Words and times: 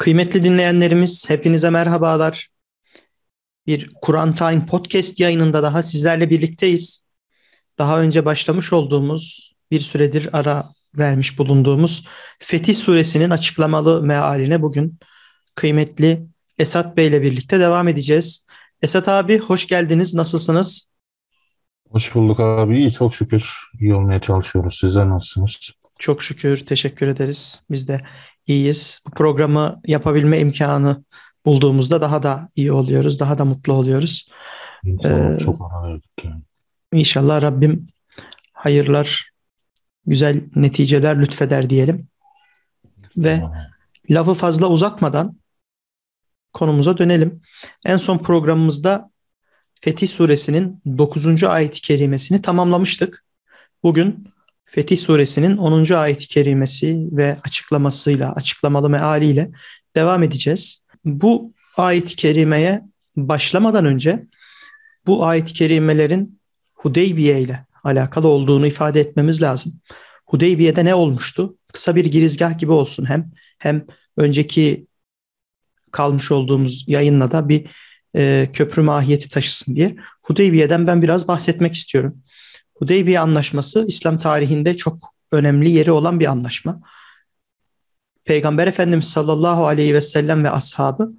Kıymetli 0.00 0.44
dinleyenlerimiz 0.44 1.30
hepinize 1.30 1.70
merhabalar. 1.70 2.48
Bir 3.66 3.90
Kur'an 4.02 4.34
Time 4.34 4.66
podcast 4.66 5.20
yayınında 5.20 5.62
daha 5.62 5.82
sizlerle 5.82 6.30
birlikteyiz. 6.30 7.04
Daha 7.78 8.00
önce 8.00 8.24
başlamış 8.24 8.72
olduğumuz 8.72 9.54
bir 9.70 9.80
süredir 9.80 10.28
ara 10.32 10.72
vermiş 10.94 11.38
bulunduğumuz 11.38 12.06
Fetih 12.38 12.74
Suresinin 12.74 13.30
açıklamalı 13.30 14.02
mealine 14.02 14.62
bugün 14.62 14.98
kıymetli 15.54 16.26
Esat 16.58 16.96
Bey 16.96 17.06
ile 17.06 17.22
birlikte 17.22 17.60
devam 17.60 17.88
edeceğiz. 17.88 18.46
Esat 18.82 19.08
abi 19.08 19.38
hoş 19.38 19.66
geldiniz. 19.66 20.14
Nasılsınız? 20.14 20.90
Hoş 21.90 22.14
bulduk 22.14 22.40
abi. 22.40 22.78
İyi 22.78 22.92
çok 22.92 23.14
şükür. 23.14 23.54
İyi 23.80 23.94
olmaya 23.94 24.20
çalışıyoruz. 24.20 24.78
Sizler 24.80 25.08
nasılsınız? 25.08 25.70
Çok 25.98 26.22
şükür. 26.22 26.66
Teşekkür 26.66 27.08
ederiz. 27.08 27.62
Biz 27.70 27.88
de 27.88 28.00
iyiyiz. 28.50 29.00
Bu 29.06 29.10
programı 29.10 29.80
yapabilme 29.86 30.40
imkanı 30.40 31.04
bulduğumuzda 31.46 32.00
daha 32.00 32.22
da 32.22 32.48
iyi 32.56 32.72
oluyoruz. 32.72 33.20
Daha 33.20 33.38
da 33.38 33.44
mutlu 33.44 33.72
oluyoruz. 33.72 34.28
İnşallah 34.84 35.34
ee, 35.34 35.38
çok 35.38 35.60
verdik 35.60 36.24
yani. 36.24 36.42
İnşallah 36.92 37.42
Rabbim 37.42 37.86
hayırlar, 38.52 39.30
güzel 40.06 40.44
neticeler 40.56 41.20
lütfeder 41.20 41.70
diyelim. 41.70 42.08
Ve 43.16 43.42
lafı 44.10 44.34
fazla 44.34 44.66
uzatmadan 44.66 45.36
konumuza 46.52 46.98
dönelim. 46.98 47.42
En 47.84 47.96
son 47.96 48.18
programımızda 48.18 49.10
Fetih 49.80 50.08
Suresinin 50.08 50.82
9. 50.98 51.44
ayet-i 51.44 51.80
kerimesini 51.80 52.42
tamamlamıştık. 52.42 53.24
Bugün 53.82 54.28
Fetih 54.72 54.98
Suresinin 54.98 55.56
10. 55.56 55.94
ayet-i 55.94 56.28
kerimesi 56.28 57.08
ve 57.12 57.36
açıklamasıyla, 57.44 58.32
açıklamalı 58.32 58.90
mealiyle 58.90 59.50
devam 59.96 60.22
edeceğiz. 60.22 60.82
Bu 61.04 61.52
ayet-i 61.76 62.16
kerimeye 62.16 62.82
başlamadan 63.16 63.84
önce 63.84 64.26
bu 65.06 65.26
ayet-i 65.26 65.52
kerimelerin 65.52 66.40
Hudeybiye 66.74 67.40
ile 67.40 67.66
alakalı 67.84 68.28
olduğunu 68.28 68.66
ifade 68.66 69.00
etmemiz 69.00 69.42
lazım. 69.42 69.72
Hudeybiye'de 70.26 70.84
ne 70.84 70.94
olmuştu? 70.94 71.56
Kısa 71.72 71.96
bir 71.96 72.04
girizgah 72.04 72.58
gibi 72.58 72.72
olsun 72.72 73.04
hem 73.04 73.30
hem 73.58 73.86
önceki 74.16 74.86
kalmış 75.92 76.30
olduğumuz 76.30 76.84
yayınla 76.86 77.32
da 77.32 77.48
bir 77.48 77.66
e, 78.16 78.48
köprü 78.52 78.82
mahiyeti 78.82 79.28
taşısın 79.28 79.76
diye. 79.76 79.96
Hudeybiye'den 80.22 80.86
ben 80.86 81.02
biraz 81.02 81.28
bahsetmek 81.28 81.74
istiyorum. 81.74 82.22
Hudeybiye 82.80 83.20
Anlaşması 83.20 83.84
İslam 83.88 84.18
tarihinde 84.18 84.76
çok 84.76 85.14
önemli 85.32 85.70
yeri 85.70 85.92
olan 85.92 86.20
bir 86.20 86.26
anlaşma. 86.26 86.80
Peygamber 88.24 88.66
Efendimiz 88.66 89.04
sallallahu 89.04 89.66
aleyhi 89.66 89.94
ve 89.94 90.00
sellem 90.00 90.44
ve 90.44 90.50
ashabı 90.50 91.12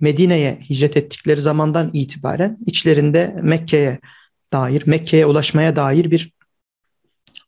Medine'ye 0.00 0.60
hicret 0.70 0.96
ettikleri 0.96 1.40
zamandan 1.40 1.90
itibaren 1.92 2.58
içlerinde 2.66 3.36
Mekke'ye 3.42 3.98
dair, 4.52 4.82
Mekke'ye 4.86 5.26
ulaşmaya 5.26 5.76
dair 5.76 6.10
bir 6.10 6.32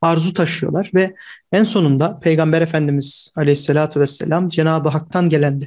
arzu 0.01 0.35
taşıyorlar 0.35 0.91
ve 0.95 1.15
en 1.53 1.65
sonunda 1.65 2.19
Peygamber 2.21 2.63
Efendimiz 2.63 3.33
Aleyhisselatü 3.37 4.01
Vesselam 4.01 4.49
Cenab-ı 4.49 4.89
Hak'tan 4.89 5.29
gelen 5.29 5.63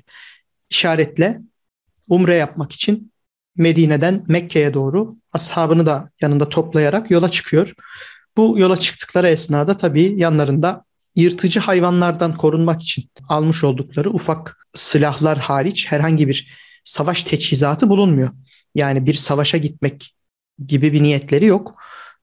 işaretle 0.70 1.42
umre 2.10 2.36
yapmak 2.36 2.72
için 2.72 3.12
Medine'den 3.58 4.24
Mekke'ye 4.28 4.74
doğru 4.74 5.16
ashabını 5.34 5.86
da 5.86 6.10
yanında 6.22 6.50
toplayarak 6.50 7.12
yola 7.12 7.32
çıkıyor. 7.32 7.74
Bu 8.38 8.60
yola 8.60 8.78
çıktıkları 8.78 9.28
esnada 9.28 9.78
tabii 9.78 10.14
yanlarında 10.18 10.86
yırtıcı 11.16 11.60
hayvanlardan 11.60 12.38
korunmak 12.38 12.82
için 12.82 13.10
almış 13.30 13.64
oldukları 13.64 14.10
ufak 14.10 14.68
silahlar 14.76 15.38
hariç 15.38 15.92
herhangi 15.92 16.28
bir 16.28 16.48
savaş 16.84 17.24
teçhizatı 17.24 17.90
bulunmuyor. 17.90 18.30
Yani 18.76 19.06
bir 19.06 19.14
savaşa 19.14 19.58
gitmek 19.58 20.16
gibi 20.68 20.94
bir 20.94 21.04
niyetleri 21.04 21.46
yok 21.46 21.76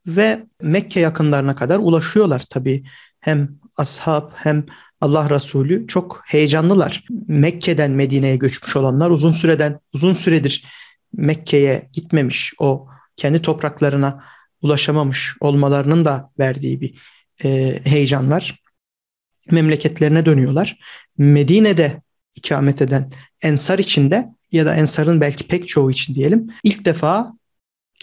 ve 0.07 0.47
Mekke 0.63 1.01
yakınlarına 1.01 1.57
kadar 1.57 1.79
ulaşıyorlar 1.79 2.45
tabii. 2.51 2.85
Hem 3.21 3.59
ashab 3.77 4.31
hem 4.35 4.67
Allah 5.01 5.31
Resulü 5.31 5.87
çok 5.87 6.23
heyecanlılar. 6.25 7.05
Mekke'den 7.29 7.91
Medine'ye 7.91 8.37
göçmüş 8.37 8.77
olanlar 8.77 9.11
uzun 9.11 9.33
süreden 9.33 9.81
uzun 9.93 10.15
süredir 10.15 10.65
Mekke'ye 11.13 11.89
gitmemiş, 11.93 12.55
o 12.59 12.89
kendi 13.17 13.43
topraklarına 13.43 14.25
ulaşamamış 14.63 15.37
olmalarının 15.41 16.05
da 16.05 16.31
verdiği 16.39 16.81
bir 16.81 16.95
e, 17.45 17.81
heyecan 17.85 18.31
var. 18.31 18.63
Memleketlerine 19.51 20.27
dönüyorlar. 20.27 20.79
Medine'de 21.19 22.03
ikamet 22.35 22.83
eden 22.83 23.13
Ensar 23.43 23.79
içinde 23.79 24.29
ya 24.53 24.67
da 24.67 24.75
Ensar'ın 24.75 25.21
belki 25.21 25.49
pek 25.49 25.69
çoğu 25.69 25.91
için 25.91 26.15
diyelim 26.15 26.51
ilk 26.65 26.85
defa 26.85 27.33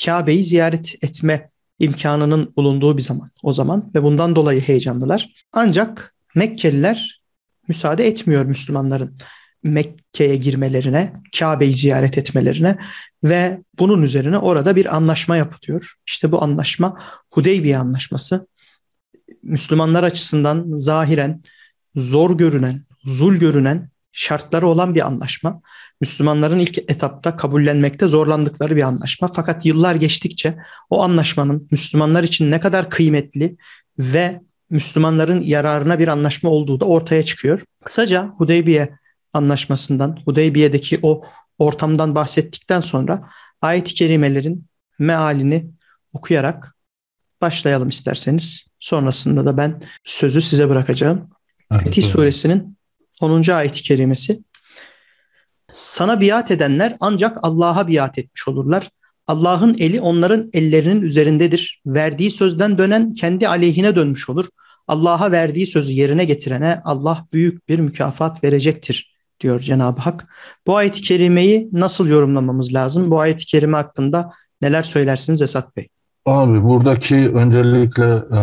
Kabe'yi 0.05 0.43
ziyaret 0.43 0.95
etme 1.03 1.49
imkanının 1.79 2.53
bulunduğu 2.55 2.97
bir 2.97 3.01
zaman 3.01 3.31
o 3.43 3.53
zaman 3.53 3.91
ve 3.95 4.03
bundan 4.03 4.35
dolayı 4.35 4.61
heyecanlılar. 4.61 5.33
Ancak 5.53 6.15
Mekkeliler 6.35 7.21
müsaade 7.67 8.07
etmiyor 8.07 8.45
Müslümanların 8.45 9.17
Mekke'ye 9.63 10.35
girmelerine, 10.35 11.13
Kabe'yi 11.39 11.73
ziyaret 11.73 12.17
etmelerine 12.17 12.77
ve 13.23 13.59
bunun 13.79 14.01
üzerine 14.01 14.37
orada 14.37 14.75
bir 14.75 14.95
anlaşma 14.95 15.37
yapılıyor. 15.37 15.95
İşte 16.07 16.31
bu 16.31 16.43
anlaşma 16.43 16.97
Hudeybiye 17.31 17.77
Anlaşması. 17.77 18.47
Müslümanlar 19.43 20.03
açısından 20.03 20.77
zahiren 20.77 21.43
zor 21.95 22.37
görünen, 22.37 22.81
zul 23.03 23.35
görünen 23.35 23.89
şartları 24.11 24.67
olan 24.67 24.95
bir 24.95 25.05
anlaşma. 25.07 25.61
Müslümanların 26.01 26.59
ilk 26.59 26.77
etapta 26.77 27.37
kabullenmekte 27.37 28.07
zorlandıkları 28.07 28.75
bir 28.75 28.83
anlaşma. 28.83 29.31
Fakat 29.35 29.65
yıllar 29.65 29.95
geçtikçe 29.95 30.57
o 30.89 31.03
anlaşmanın 31.03 31.67
Müslümanlar 31.71 32.23
için 32.23 32.51
ne 32.51 32.59
kadar 32.59 32.89
kıymetli 32.89 33.57
ve 33.99 34.41
Müslümanların 34.69 35.41
yararına 35.41 35.99
bir 35.99 36.07
anlaşma 36.07 36.49
olduğu 36.49 36.79
da 36.79 36.85
ortaya 36.85 37.25
çıkıyor. 37.25 37.63
Kısaca 37.85 38.33
Hudeybiye 38.37 38.99
anlaşmasından, 39.33 40.19
Hudeybiye'deki 40.25 40.99
o 41.01 41.23
ortamdan 41.57 42.15
bahsettikten 42.15 42.81
sonra 42.81 43.29
ayet-i 43.61 43.93
kerimelerin 43.93 44.65
mealini 44.99 45.69
okuyarak 46.13 46.75
başlayalım 47.41 47.89
isterseniz. 47.89 48.65
Sonrasında 48.79 49.45
da 49.45 49.57
ben 49.57 49.81
sözü 50.05 50.41
size 50.41 50.69
bırakacağım. 50.69 51.27
Evet, 51.71 51.83
Fetih. 51.83 52.03
Suresinin 52.03 52.77
10. 53.21 53.51
ayet-i 53.51 53.81
kerimesi. 53.81 54.39
Sana 55.71 56.21
biat 56.21 56.51
edenler 56.51 56.97
ancak 56.99 57.37
Allah'a 57.41 57.87
biat 57.87 58.17
etmiş 58.17 58.47
olurlar. 58.47 58.89
Allah'ın 59.27 59.77
eli 59.79 60.01
onların 60.01 60.49
ellerinin 60.53 61.01
üzerindedir. 61.01 61.81
Verdiği 61.85 62.31
sözden 62.31 62.77
dönen 62.77 63.13
kendi 63.13 63.47
aleyhine 63.47 63.95
dönmüş 63.95 64.29
olur. 64.29 64.45
Allah'a 64.87 65.31
verdiği 65.31 65.67
sözü 65.67 65.91
yerine 65.91 66.23
getirene 66.23 66.81
Allah 66.85 67.27
büyük 67.33 67.69
bir 67.69 67.79
mükafat 67.79 68.43
verecektir 68.43 69.18
diyor 69.41 69.59
Cenab-ı 69.59 70.01
Hak. 70.01 70.27
Bu 70.67 70.75
ayet-i 70.77 71.01
kerimeyi 71.01 71.69
nasıl 71.71 72.07
yorumlamamız 72.07 72.73
lazım? 72.73 73.11
Bu 73.11 73.19
ayet-i 73.19 73.45
kerime 73.45 73.77
hakkında 73.77 74.31
neler 74.61 74.83
söylersiniz 74.83 75.41
Esat 75.41 75.75
Bey? 75.77 75.87
Abi 76.25 76.63
buradaki 76.63 77.15
öncelikle 77.15 78.23
e, 78.31 78.39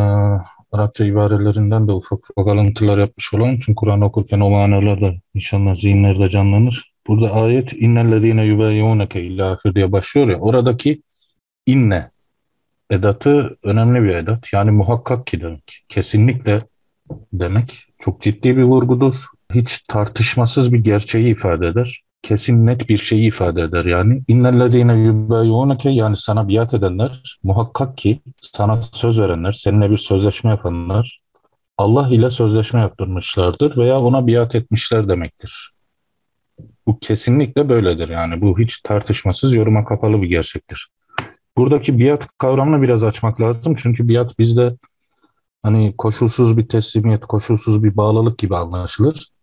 Arapça 0.72 1.04
ibarelerinden 1.04 1.88
de 1.88 1.92
ufak 1.92 2.30
ufak 2.30 2.48
alıntılar 2.52 2.98
yapmış 2.98 3.34
olan 3.34 3.52
çünkü 3.52 3.74
Kur'an 3.74 4.00
okurken 4.00 4.40
o 4.40 4.50
manalar 4.50 5.00
da 5.00 5.12
inşallah 5.34 5.74
zihinlerde 5.74 6.28
canlanır. 6.28 6.92
Burada 7.06 7.32
ayet 7.32 7.72
innellezine 7.72 8.44
yubeyyuneke 8.44 9.22
illa 9.22 9.58
diye 9.74 9.92
başlıyor 9.92 10.28
ya 10.28 10.38
oradaki 10.38 11.02
inne 11.66 12.10
edatı 12.90 13.56
önemli 13.62 14.02
bir 14.02 14.14
edat. 14.14 14.52
Yani 14.52 14.70
muhakkak 14.70 15.26
ki 15.26 15.40
demek. 15.40 15.84
Kesinlikle 15.88 16.58
demek. 17.32 17.84
Çok 17.98 18.22
ciddi 18.22 18.56
bir 18.56 18.62
vurgudur 18.62 19.24
hiç 19.54 19.78
tartışmasız 19.78 20.72
bir 20.72 20.78
gerçeği 20.78 21.32
ifade 21.32 21.66
eder. 21.66 22.02
Kesin 22.22 22.66
net 22.66 22.88
bir 22.88 22.98
şeyi 22.98 23.28
ifade 23.28 23.62
eder 23.62 23.84
yani. 23.84 24.22
İnnellezine 24.28 24.94
yubeyyuneke 24.98 25.90
yani 25.90 26.16
sana 26.16 26.48
biat 26.48 26.74
edenler 26.74 27.38
muhakkak 27.42 27.98
ki 27.98 28.20
sana 28.40 28.82
söz 28.92 29.20
verenler, 29.20 29.52
seninle 29.52 29.90
bir 29.90 29.98
sözleşme 29.98 30.50
yapanlar 30.50 31.20
Allah 31.78 32.08
ile 32.08 32.30
sözleşme 32.30 32.80
yaptırmışlardır 32.80 33.76
veya 33.76 34.00
ona 34.00 34.26
biat 34.26 34.54
etmişler 34.54 35.08
demektir. 35.08 35.72
Bu 36.86 36.98
kesinlikle 36.98 37.68
böyledir 37.68 38.08
yani. 38.08 38.40
Bu 38.40 38.58
hiç 38.58 38.80
tartışmasız 38.80 39.54
yoruma 39.54 39.84
kapalı 39.84 40.22
bir 40.22 40.28
gerçektir. 40.28 40.88
Buradaki 41.56 41.98
biat 41.98 42.28
kavramını 42.38 42.82
biraz 42.82 43.04
açmak 43.04 43.40
lazım. 43.40 43.74
Çünkü 43.78 44.08
biat 44.08 44.38
bizde 44.38 44.76
hani 45.62 45.94
koşulsuz 45.98 46.56
bir 46.56 46.68
teslimiyet, 46.68 47.26
koşulsuz 47.26 47.84
bir 47.84 47.96
bağlılık 47.96 48.38
gibi 48.38 48.56
anlaşılır 48.56 49.35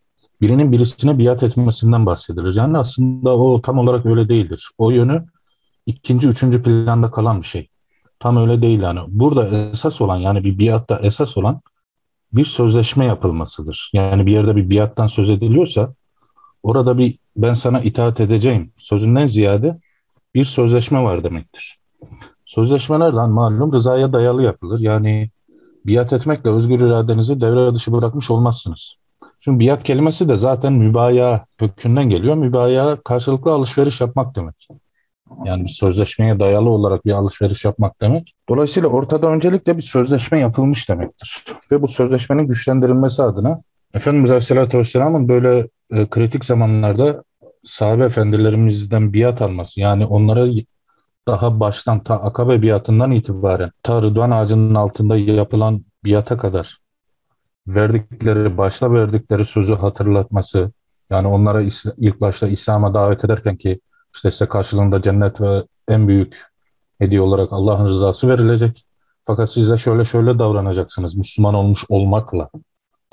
birinin 0.44 0.72
birisine 0.72 1.20
biat 1.20 1.44
etmesinden 1.44 2.06
bahsedilir. 2.06 2.56
Yani 2.56 2.78
aslında 2.78 3.38
o 3.38 3.62
tam 3.62 3.78
olarak 3.78 4.06
öyle 4.06 4.30
değildir. 4.30 4.70
O 4.78 4.92
yönü 4.92 5.26
ikinci, 5.86 6.30
üçüncü 6.30 6.64
planda 6.64 7.12
kalan 7.12 7.42
bir 7.42 7.48
şey. 7.48 7.70
Tam 8.20 8.38
öyle 8.38 8.62
değil 8.62 8.82
yani. 8.82 9.00
Burada 9.08 9.48
esas 9.48 10.02
olan 10.02 10.18
yani 10.18 10.44
bir 10.44 10.60
biatta 10.60 11.00
esas 11.04 11.38
olan 11.38 11.62
bir 12.34 12.46
sözleşme 12.46 13.06
yapılmasıdır. 13.06 13.92
Yani 13.94 14.26
bir 14.26 14.32
yerde 14.32 14.56
bir 14.56 14.70
biattan 14.70 15.08
söz 15.08 15.30
ediliyorsa 15.30 15.94
orada 16.64 16.98
bir 16.98 17.18
ben 17.38 17.54
sana 17.54 17.82
itaat 17.82 18.20
edeceğim 18.20 18.72
sözünden 18.78 19.28
ziyade 19.28 19.80
bir 20.36 20.46
sözleşme 20.46 21.04
var 21.04 21.24
demektir. 21.24 21.78
Sözleşmelerden 22.46 23.30
malum 23.30 23.74
rızaya 23.74 24.14
dayalı 24.14 24.44
yapılır. 24.44 24.80
Yani 24.80 25.30
biat 25.86 26.14
etmekle 26.14 26.50
özgür 26.50 26.80
iradenizi 26.80 27.42
devre 27.42 27.76
dışı 27.76 27.92
bırakmış 27.92 28.32
olmazsınız. 28.32 29.03
Çünkü 29.44 29.66
biat 29.66 29.84
kelimesi 29.84 30.30
de 30.30 30.38
zaten 30.38 30.74
mübaya 30.74 31.46
kökünden 31.58 32.10
geliyor. 32.10 32.36
Mübaya 32.36 32.98
karşılıklı 33.04 33.52
alışveriş 33.52 34.02
yapmak 34.02 34.36
demek. 34.36 34.68
Yani 35.46 35.64
bir 35.64 35.70
sözleşmeye 35.70 36.40
dayalı 36.40 36.70
olarak 36.70 37.06
bir 37.06 37.12
alışveriş 37.12 37.66
yapmak 37.66 38.02
demek. 38.02 38.34
Dolayısıyla 38.50 38.90
ortada 38.90 39.28
öncelikle 39.28 39.78
bir 39.78 39.82
sözleşme 39.82 40.40
yapılmış 40.40 40.90
demektir. 40.90 41.44
Ve 41.72 41.82
bu 41.82 41.88
sözleşmenin 41.88 42.48
güçlendirilmesi 42.48 43.24
adına 43.24 43.62
Efendimiz 43.94 44.30
Aleyhisselatü 44.30 44.78
Vesselam'ın 44.78 45.30
böyle 45.30 45.68
e, 45.92 46.10
kritik 46.10 46.46
zamanlarda 46.46 47.24
sahabe 47.64 48.04
efendilerimizden 48.04 49.14
biat 49.14 49.42
alması 49.42 49.80
yani 49.80 50.06
onlara 50.06 50.48
daha 51.28 51.60
baştan 51.60 52.04
ta 52.04 52.16
Akabe 52.22 52.62
biatından 52.62 53.12
itibaren 53.12 53.72
ta 53.84 54.02
Rıdvan 54.02 54.32
ağacının 54.32 54.76
altında 54.76 55.18
yapılan 55.18 55.86
biata 56.06 56.38
kadar 56.38 56.83
verdikleri, 57.68 58.58
başta 58.58 58.92
verdikleri 58.92 59.46
sözü 59.46 59.74
hatırlatması, 59.74 60.72
yani 61.10 61.28
onlara 61.28 61.62
ilk 61.98 62.22
başta 62.22 62.48
İslam'a 62.48 62.94
davet 62.94 63.26
ederken 63.26 63.56
ki 63.56 63.80
işte 64.16 64.32
size 64.32 64.46
karşılığında 64.46 65.02
cennet 65.02 65.42
ve 65.42 65.64
en 65.88 66.08
büyük 66.08 66.44
hediye 67.00 67.22
olarak 67.22 67.54
Allah'ın 67.54 67.88
rızası 67.88 68.30
verilecek. 68.30 68.86
Fakat 69.26 69.52
siz 69.52 69.70
de 69.70 69.78
şöyle 69.78 70.06
şöyle 70.06 70.40
davranacaksınız 70.40 71.16
Müslüman 71.16 71.54
olmuş 71.54 71.86
olmakla. 71.90 72.50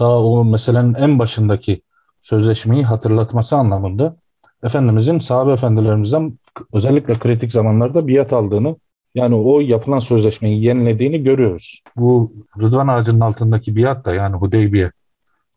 Daha 0.01 0.19
o 0.19 0.45
meselenin 0.45 0.95
en 0.95 1.19
başındaki 1.19 1.83
sözleşmeyi 2.23 2.85
hatırlatması 2.85 3.57
anlamında 3.57 4.17
Efendimizin 4.63 5.19
sahabe 5.19 5.53
efendilerimizden 5.53 6.39
özellikle 6.73 7.19
kritik 7.19 7.53
zamanlarda 7.53 8.09
biat 8.09 8.33
aldığını 8.33 8.77
yani 9.15 9.35
o 9.35 9.61
yapılan 9.61 10.01
sözleşmeyi 10.01 10.65
yenilediğini 10.65 11.23
görüyoruz. 11.23 11.83
Bu 11.97 12.33
Rıdvan 12.61 12.89
ağacının 12.89 13.21
altındaki 13.21 13.77
biat 13.77 14.05
da 14.05 14.15
yani 14.15 14.37
Hudeybiye 14.37 14.91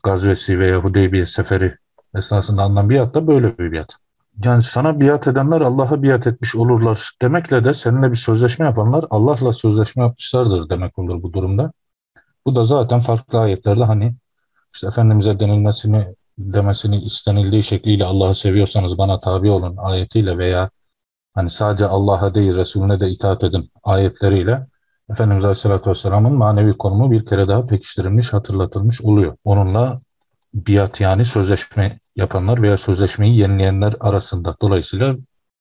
gazvesi 0.04 0.60
veya 0.60 0.78
Hudeybiye 0.78 1.26
seferi 1.26 1.76
esasında 2.16 2.62
alınan 2.62 2.90
biat 2.90 3.14
da 3.16 3.28
böyle 3.28 3.58
bir 3.58 3.72
biat. 3.72 3.98
Yani 4.46 4.64
sana 4.64 5.00
biat 5.00 5.28
edenler 5.28 5.62
Allah'a 5.62 6.04
biat 6.04 6.28
etmiş 6.28 6.56
olurlar 6.56 7.12
demekle 7.22 7.66
de 7.66 7.74
seninle 7.74 8.12
bir 8.12 8.18
sözleşme 8.18 8.66
yapanlar 8.66 9.06
Allah'la 9.10 9.54
sözleşme 9.54 10.04
yapmışlardır 10.04 10.70
demek 10.70 11.00
olur 11.00 11.24
bu 11.24 11.34
durumda. 11.34 11.72
Bu 12.46 12.56
da 12.56 12.66
zaten 12.66 13.00
farklı 13.00 13.40
ayetlerde 13.40 13.84
hani 13.84 14.16
işte 14.74 14.88
Efendimiz'e 14.88 15.40
denilmesini 15.40 16.16
demesini 16.38 17.02
istenildiği 17.02 17.64
şekliyle 17.64 18.06
Allah'ı 18.06 18.36
seviyorsanız 18.36 18.98
bana 18.98 19.20
tabi 19.20 19.52
olun 19.52 19.78
ayetiyle 19.78 20.38
veya 20.38 20.70
hani 21.34 21.50
sadece 21.52 21.86
Allah'a 21.86 22.36
değil 22.36 22.56
Resulüne 22.56 23.00
de 23.00 23.10
itaat 23.10 23.44
edin 23.44 23.72
ayetleriyle 23.84 24.68
Efendimiz 25.12 25.46
Aleyhisselatü 25.46 25.90
Vesselam'ın 25.90 26.34
manevi 26.34 26.78
konumu 26.78 27.12
bir 27.12 27.26
kere 27.26 27.48
daha 27.48 27.66
pekiştirilmiş, 27.66 28.34
hatırlatılmış 28.34 29.02
oluyor. 29.02 29.38
Onunla 29.44 30.00
biat 30.54 31.02
yani 31.02 31.26
sözleşme 31.26 32.00
yapanlar 32.16 32.62
veya 32.62 32.78
sözleşmeyi 32.78 33.38
yenileyenler 33.38 33.94
arasında. 34.00 34.56
Dolayısıyla 34.62 35.16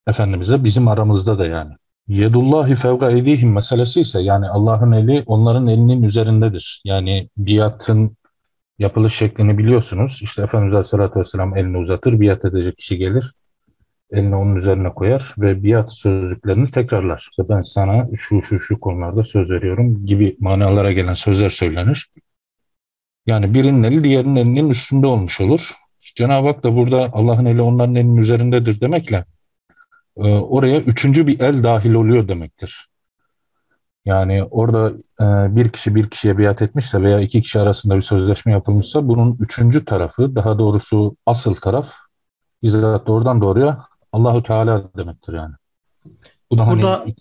Efendimiz'e 0.07 0.65
bizim 0.65 0.89
aramızda 0.89 1.39
da 1.39 1.47
yani. 1.47 1.73
Yedullahi 2.09 2.75
fevga 2.75 3.11
edihim 3.11 3.53
meselesi 3.53 4.01
ise 4.01 4.21
yani 4.21 4.49
Allah'ın 4.49 4.93
eli 4.93 5.23
onların 5.27 5.67
elinin 5.67 6.03
üzerindedir. 6.03 6.83
Yani 6.85 7.29
biatın 7.37 8.17
yapılış 8.79 9.17
şeklini 9.17 9.59
biliyorsunuz. 9.59 10.21
İşte 10.23 10.43
Efendimiz 10.43 10.75
Aleyhisselatü 10.75 11.21
Vesselam 11.21 11.57
elini 11.57 11.79
uzatır, 11.79 12.21
biat 12.21 12.45
edecek 12.45 12.79
kişi 12.79 12.99
gelir 12.99 13.35
elini 14.13 14.37
onun 14.37 14.57
üzerine 14.57 14.89
koyar 14.91 15.35
ve 15.39 15.65
biat 15.65 15.93
sözcüklerini 15.93 16.71
tekrarlar. 16.71 17.29
İşte 17.31 17.49
ben 17.49 17.61
sana 17.61 18.09
şu 18.17 18.43
şu 18.43 18.61
şu 18.61 18.81
konularda 18.81 19.25
söz 19.25 19.51
veriyorum 19.51 20.07
gibi 20.07 20.37
manalara 20.41 20.93
gelen 20.93 21.15
sözler 21.15 21.51
söylenir. 21.51 22.11
Yani 23.27 23.55
birinin 23.55 23.83
eli 23.83 24.05
diğerinin 24.05 24.37
elinin 24.37 24.71
üstünde 24.71 25.07
olmuş 25.07 25.41
olur. 25.41 25.73
Cenab-ı 26.17 26.47
Hak 26.47 26.65
da 26.65 26.77
burada 26.77 27.11
Allah'ın 27.13 27.45
eli 27.45 27.63
onların 27.63 27.95
elinin 27.95 28.17
üzerindedir 28.17 28.81
demekle 28.81 29.25
e, 30.17 30.23
oraya 30.23 30.81
üçüncü 30.81 31.27
bir 31.27 31.41
el 31.41 31.63
dahil 31.63 31.95
oluyor 31.95 32.29
demektir. 32.29 32.89
Yani 34.05 34.43
orada 34.43 34.93
e, 35.21 35.57
bir 35.57 35.69
kişi 35.69 35.95
bir 35.95 36.11
kişiye 36.11 36.39
biat 36.39 36.63
etmişse 36.63 37.03
veya 37.03 37.21
iki 37.21 37.43
kişi 37.43 37.61
arasında 37.61 37.97
bir 37.97 38.03
sözleşme 38.03 38.53
yapılmışsa 38.53 39.09
bunun 39.09 39.37
üçüncü 39.41 39.85
tarafı, 39.85 40.35
daha 40.35 40.59
doğrusu 40.59 41.17
asıl 41.27 41.55
taraf 41.55 41.91
bizzat 42.63 43.07
doğrudan 43.07 43.41
doğruya 43.41 43.85
Allahu 44.13 44.43
Teala 44.43 44.91
demektir 44.97 45.33
yani. 45.33 45.55
Bu 46.51 46.59
da 46.59 46.67
Burada 46.67 47.01
hani... 47.01 47.15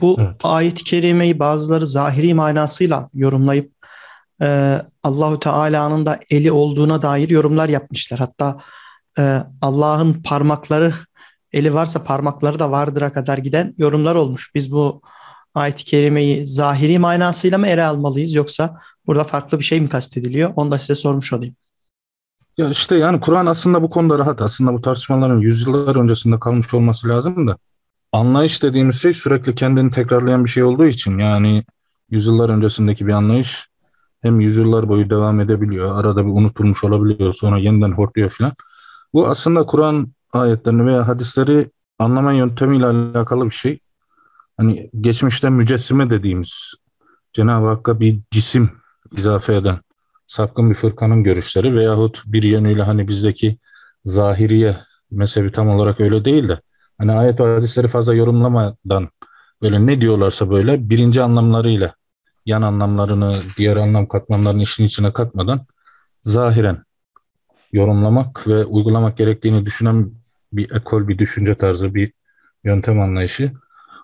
bu 0.00 0.16
evet. 0.20 0.36
ayet-i 0.42 0.84
kerimeyi 0.84 1.38
bazıları 1.38 1.86
zahiri 1.86 2.34
manasıyla 2.34 3.10
yorumlayıp 3.14 3.72
e, 4.42 4.78
Allahu 5.02 5.38
Teala'nın 5.38 6.06
da 6.06 6.20
eli 6.30 6.52
olduğuna 6.52 7.02
dair 7.02 7.30
yorumlar 7.30 7.68
yapmışlar. 7.68 8.20
Hatta 8.20 8.58
e, 9.18 9.42
Allah'ın 9.62 10.22
parmakları 10.22 10.94
eli 11.52 11.74
varsa 11.74 12.04
parmakları 12.04 12.58
da 12.58 12.70
vardır'a 12.70 13.12
kadar 13.12 13.38
giden 13.38 13.74
yorumlar 13.78 14.14
olmuş. 14.14 14.50
Biz 14.54 14.72
bu 14.72 15.02
ayet-i 15.54 15.84
kerimeyi 15.84 16.46
zahiri 16.46 16.98
manasıyla 16.98 17.58
mı 17.58 17.66
ele 17.66 17.84
almalıyız 17.84 18.34
yoksa 18.34 18.80
burada 19.06 19.24
farklı 19.24 19.58
bir 19.58 19.64
şey 19.64 19.80
mi 19.80 19.88
kastediliyor? 19.88 20.52
Onu 20.56 20.70
da 20.70 20.78
size 20.78 20.94
sormuş 20.94 21.32
olayım. 21.32 21.56
Ya 22.58 22.70
işte 22.70 22.96
yani 22.96 23.20
Kur'an 23.20 23.46
aslında 23.46 23.82
bu 23.82 23.90
konuda 23.90 24.18
rahat. 24.18 24.42
Aslında 24.42 24.72
bu 24.72 24.82
tartışmaların 24.82 25.38
yüzyıllar 25.40 25.96
öncesinde 25.96 26.40
kalmış 26.40 26.74
olması 26.74 27.08
lazım 27.08 27.46
da 27.46 27.56
anlayış 28.12 28.62
dediğimiz 28.62 29.02
şey 29.02 29.14
sürekli 29.14 29.54
kendini 29.54 29.90
tekrarlayan 29.90 30.44
bir 30.44 30.50
şey 30.50 30.62
olduğu 30.62 30.86
için 30.86 31.18
yani 31.18 31.64
yüzyıllar 32.10 32.48
öncesindeki 32.48 33.06
bir 33.06 33.12
anlayış 33.12 33.68
hem 34.22 34.40
yüzyıllar 34.40 34.88
boyu 34.88 35.10
devam 35.10 35.40
edebiliyor. 35.40 36.00
Arada 36.00 36.26
bir 36.26 36.30
unutulmuş 36.30 36.84
olabiliyor. 36.84 37.34
Sonra 37.34 37.58
yeniden 37.58 37.92
hortluyor 37.92 38.30
falan. 38.30 38.52
Bu 39.14 39.28
aslında 39.28 39.66
Kur'an 39.66 40.12
ayetlerini 40.32 40.86
veya 40.86 41.08
hadisleri 41.08 41.70
anlama 41.98 42.32
yöntemiyle 42.32 42.86
alakalı 42.86 43.44
bir 43.44 43.50
şey. 43.50 43.78
Hani 44.56 44.90
geçmişte 45.00 45.50
mücessime 45.50 46.10
dediğimiz 46.10 46.74
Cenab-ı 47.32 47.66
Hakk'a 47.66 48.00
bir 48.00 48.20
cisim 48.30 48.70
izafe 49.16 49.54
eden 49.54 49.80
sapkın 50.32 50.70
bir 50.70 50.74
fırkanın 50.74 51.24
görüşleri 51.24 51.76
veyahut 51.76 52.22
bir 52.26 52.42
yönüyle 52.42 52.82
hani 52.82 53.08
bizdeki 53.08 53.58
zahiriye 54.04 54.76
mezhebi 55.10 55.52
tam 55.52 55.68
olarak 55.68 56.00
öyle 56.00 56.24
değil 56.24 56.48
de 56.48 56.60
hani 56.98 57.12
ayet 57.12 57.40
ve 57.40 57.54
hadisleri 57.54 57.88
fazla 57.88 58.14
yorumlamadan 58.14 59.08
böyle 59.62 59.86
ne 59.86 60.00
diyorlarsa 60.00 60.50
böyle 60.50 60.90
birinci 60.90 61.22
anlamlarıyla 61.22 61.94
yan 62.46 62.62
anlamlarını, 62.62 63.34
diğer 63.56 63.76
anlam 63.76 64.06
katmanlarını 64.06 64.62
işin 64.62 64.84
içine 64.84 65.12
katmadan 65.12 65.66
zahiren 66.24 66.82
yorumlamak 67.72 68.48
ve 68.48 68.64
uygulamak 68.64 69.16
gerektiğini 69.16 69.66
düşünen 69.66 70.10
bir 70.52 70.74
ekol, 70.74 71.08
bir 71.08 71.18
düşünce 71.18 71.54
tarzı, 71.54 71.94
bir 71.94 72.12
yöntem 72.64 73.00
anlayışı. 73.00 73.52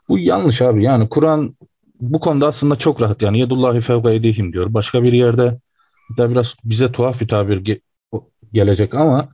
Bu 0.08 0.18
yanlış 0.18 0.62
abi. 0.62 0.84
Yani 0.84 1.08
Kur'an 1.08 1.56
bu 2.00 2.20
konuda 2.20 2.46
aslında 2.46 2.76
çok 2.76 3.02
rahat. 3.02 3.22
Yani 3.22 3.38
yedullahi 3.38 3.80
fevga 3.80 4.10
edihim 4.10 4.52
diyor. 4.52 4.74
Başka 4.74 5.02
bir 5.02 5.12
yerde 5.12 5.58
da 6.16 6.30
biraz 6.30 6.56
bize 6.64 6.92
tuhaf 6.92 7.20
bir 7.20 7.28
tabir 7.28 7.64
ge- 7.64 7.80
gelecek 8.52 8.94
ama 8.94 9.28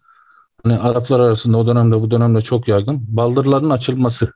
hani 0.62 0.78
Araplar 0.78 1.20
arasında 1.20 1.58
o 1.58 1.66
dönemde 1.66 2.00
bu 2.00 2.10
dönemde 2.10 2.40
çok 2.40 2.68
yaygın 2.68 3.04
baldırların 3.08 3.70
açılması. 3.70 4.32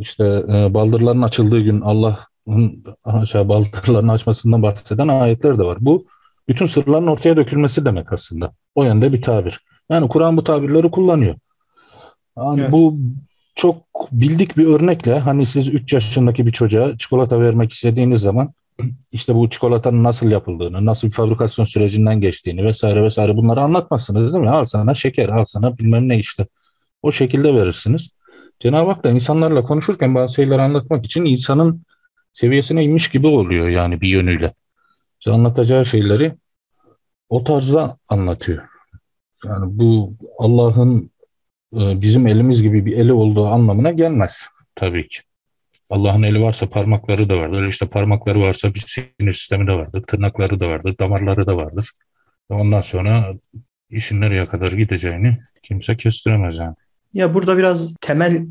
İşte 0.00 0.24
e, 0.48 0.74
baldırların 0.74 1.22
açıldığı 1.22 1.60
gün 1.60 1.80
Allah'ın 1.80 2.84
aşağı 3.04 3.48
baldırlarını 3.48 4.12
açmasından 4.12 4.62
bahseden 4.62 5.08
ayetler 5.08 5.58
de 5.58 5.62
var. 5.62 5.78
Bu 5.80 6.06
bütün 6.48 6.66
sırların 6.66 7.06
ortaya 7.06 7.36
dökülmesi 7.36 7.84
demek 7.84 8.12
aslında. 8.12 8.52
O 8.74 8.84
yönde 8.84 9.12
bir 9.12 9.22
tabir. 9.22 9.60
Yani 9.90 10.08
Kur'an 10.08 10.36
bu 10.36 10.44
tabirleri 10.44 10.90
kullanıyor. 10.90 11.34
Yani 12.36 12.60
evet. 12.60 12.72
Bu 12.72 12.98
çok 13.54 13.76
bildik 14.12 14.56
bir 14.56 14.66
örnekle 14.66 15.18
hani 15.18 15.46
siz 15.46 15.68
3 15.68 15.92
yaşındaki 15.92 16.46
bir 16.46 16.52
çocuğa 16.52 16.98
çikolata 16.98 17.40
vermek 17.40 17.72
istediğiniz 17.72 18.20
zaman 18.20 18.52
işte 19.12 19.34
bu 19.34 19.50
çikolatanın 19.50 20.04
nasıl 20.04 20.30
yapıldığını, 20.30 20.86
nasıl 20.86 21.08
bir 21.08 21.12
fabrikasyon 21.12 21.64
sürecinden 21.64 22.20
geçtiğini 22.20 22.64
vesaire 22.64 23.02
vesaire 23.02 23.36
bunları 23.36 23.60
anlatmazsınız 23.60 24.32
değil 24.32 24.44
mi? 24.44 24.50
Al 24.50 24.64
sana 24.64 24.94
şeker, 24.94 25.28
al 25.28 25.44
sana 25.44 25.78
bilmem 25.78 26.08
ne 26.08 26.18
işte. 26.18 26.46
O 27.02 27.12
şekilde 27.12 27.54
verirsiniz. 27.54 28.10
Cenab-ı 28.60 28.90
Hak 28.90 29.04
da 29.04 29.10
insanlarla 29.10 29.62
konuşurken 29.62 30.14
bazı 30.14 30.34
şeyleri 30.34 30.62
anlatmak 30.62 31.04
için 31.06 31.24
insanın 31.24 31.82
seviyesine 32.32 32.84
inmiş 32.84 33.08
gibi 33.08 33.26
oluyor 33.26 33.68
yani 33.68 34.00
bir 34.00 34.08
yönüyle. 34.08 34.54
İşte 35.20 35.30
anlatacağı 35.30 35.86
şeyleri 35.86 36.34
o 37.28 37.44
tarzda 37.44 37.96
anlatıyor. 38.08 38.62
Yani 39.44 39.78
bu 39.78 40.14
Allah'ın 40.38 41.10
e, 41.74 42.00
bizim 42.00 42.26
elimiz 42.26 42.62
gibi 42.62 42.86
bir 42.86 42.96
eli 42.96 43.12
olduğu 43.12 43.46
anlamına 43.46 43.90
gelmez 43.90 44.46
tabii 44.74 45.08
ki. 45.08 45.20
Allah'ın 45.92 46.22
eli 46.22 46.40
varsa 46.40 46.68
parmakları 46.68 47.28
da 47.28 47.38
vardır. 47.38 47.68
İşte 47.68 47.86
parmakları 47.86 48.40
varsa 48.40 48.74
bir 48.74 48.84
sinir 48.86 49.32
sistemi 49.32 49.66
de 49.66 49.72
vardır. 49.72 50.02
Tırnakları 50.06 50.60
da 50.60 50.68
vardır. 50.68 50.94
Damarları 51.00 51.46
da 51.46 51.56
vardır. 51.56 51.90
Ondan 52.48 52.80
sonra 52.80 53.32
işin 53.90 54.20
nereye 54.20 54.48
kadar 54.48 54.72
gideceğini 54.72 55.36
kimse 55.62 55.96
kestiremez 55.96 56.56
yani. 56.56 56.74
Ya 57.14 57.34
burada 57.34 57.58
biraz 57.58 57.94
temel 58.00 58.46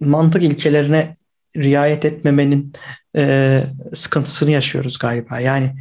mantık 0.00 0.42
ilkelerine 0.42 1.16
riayet 1.56 2.04
etmemenin 2.04 2.72
e, 3.16 3.62
sıkıntısını 3.94 4.50
yaşıyoruz 4.50 4.98
galiba. 4.98 5.40
Yani 5.40 5.74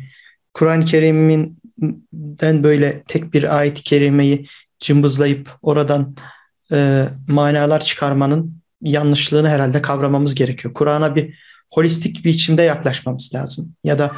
Kur'an-ı 0.54 0.86
Kerim'den 0.86 2.64
böyle 2.64 3.04
tek 3.08 3.34
bir 3.34 3.58
ayet-i 3.58 3.84
kerimeyi 3.84 4.48
cımbızlayıp 4.80 5.50
oradan 5.62 6.16
e, 6.72 7.06
manalar 7.28 7.80
çıkarmanın 7.80 8.59
yanlışlığını 8.82 9.50
herhalde 9.50 9.82
kavramamız 9.82 10.36
gerekiyor. 10.36 10.74
Kur'an'a 10.74 11.16
bir 11.16 11.40
holistik 11.74 12.26
bir 12.26 12.34
biçimde 12.34 12.62
yaklaşmamız 12.62 13.32
lazım. 13.36 13.76
Ya 13.84 14.00
da 14.00 14.12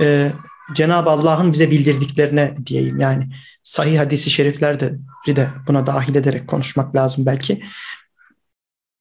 e, 0.00 0.32
Cenab-ı 0.74 1.10
Allah'ın 1.10 1.52
bize 1.52 1.70
bildirdiklerine 1.70 2.54
diyeyim 2.66 3.00
yani 3.00 3.28
sahih 3.62 3.98
hadisi 3.98 4.30
şeriflerde 4.30 4.98
de 5.26 5.50
buna 5.66 5.86
dahil 5.86 6.14
ederek 6.14 6.48
konuşmak 6.48 6.96
lazım 6.96 7.26
belki. 7.26 7.62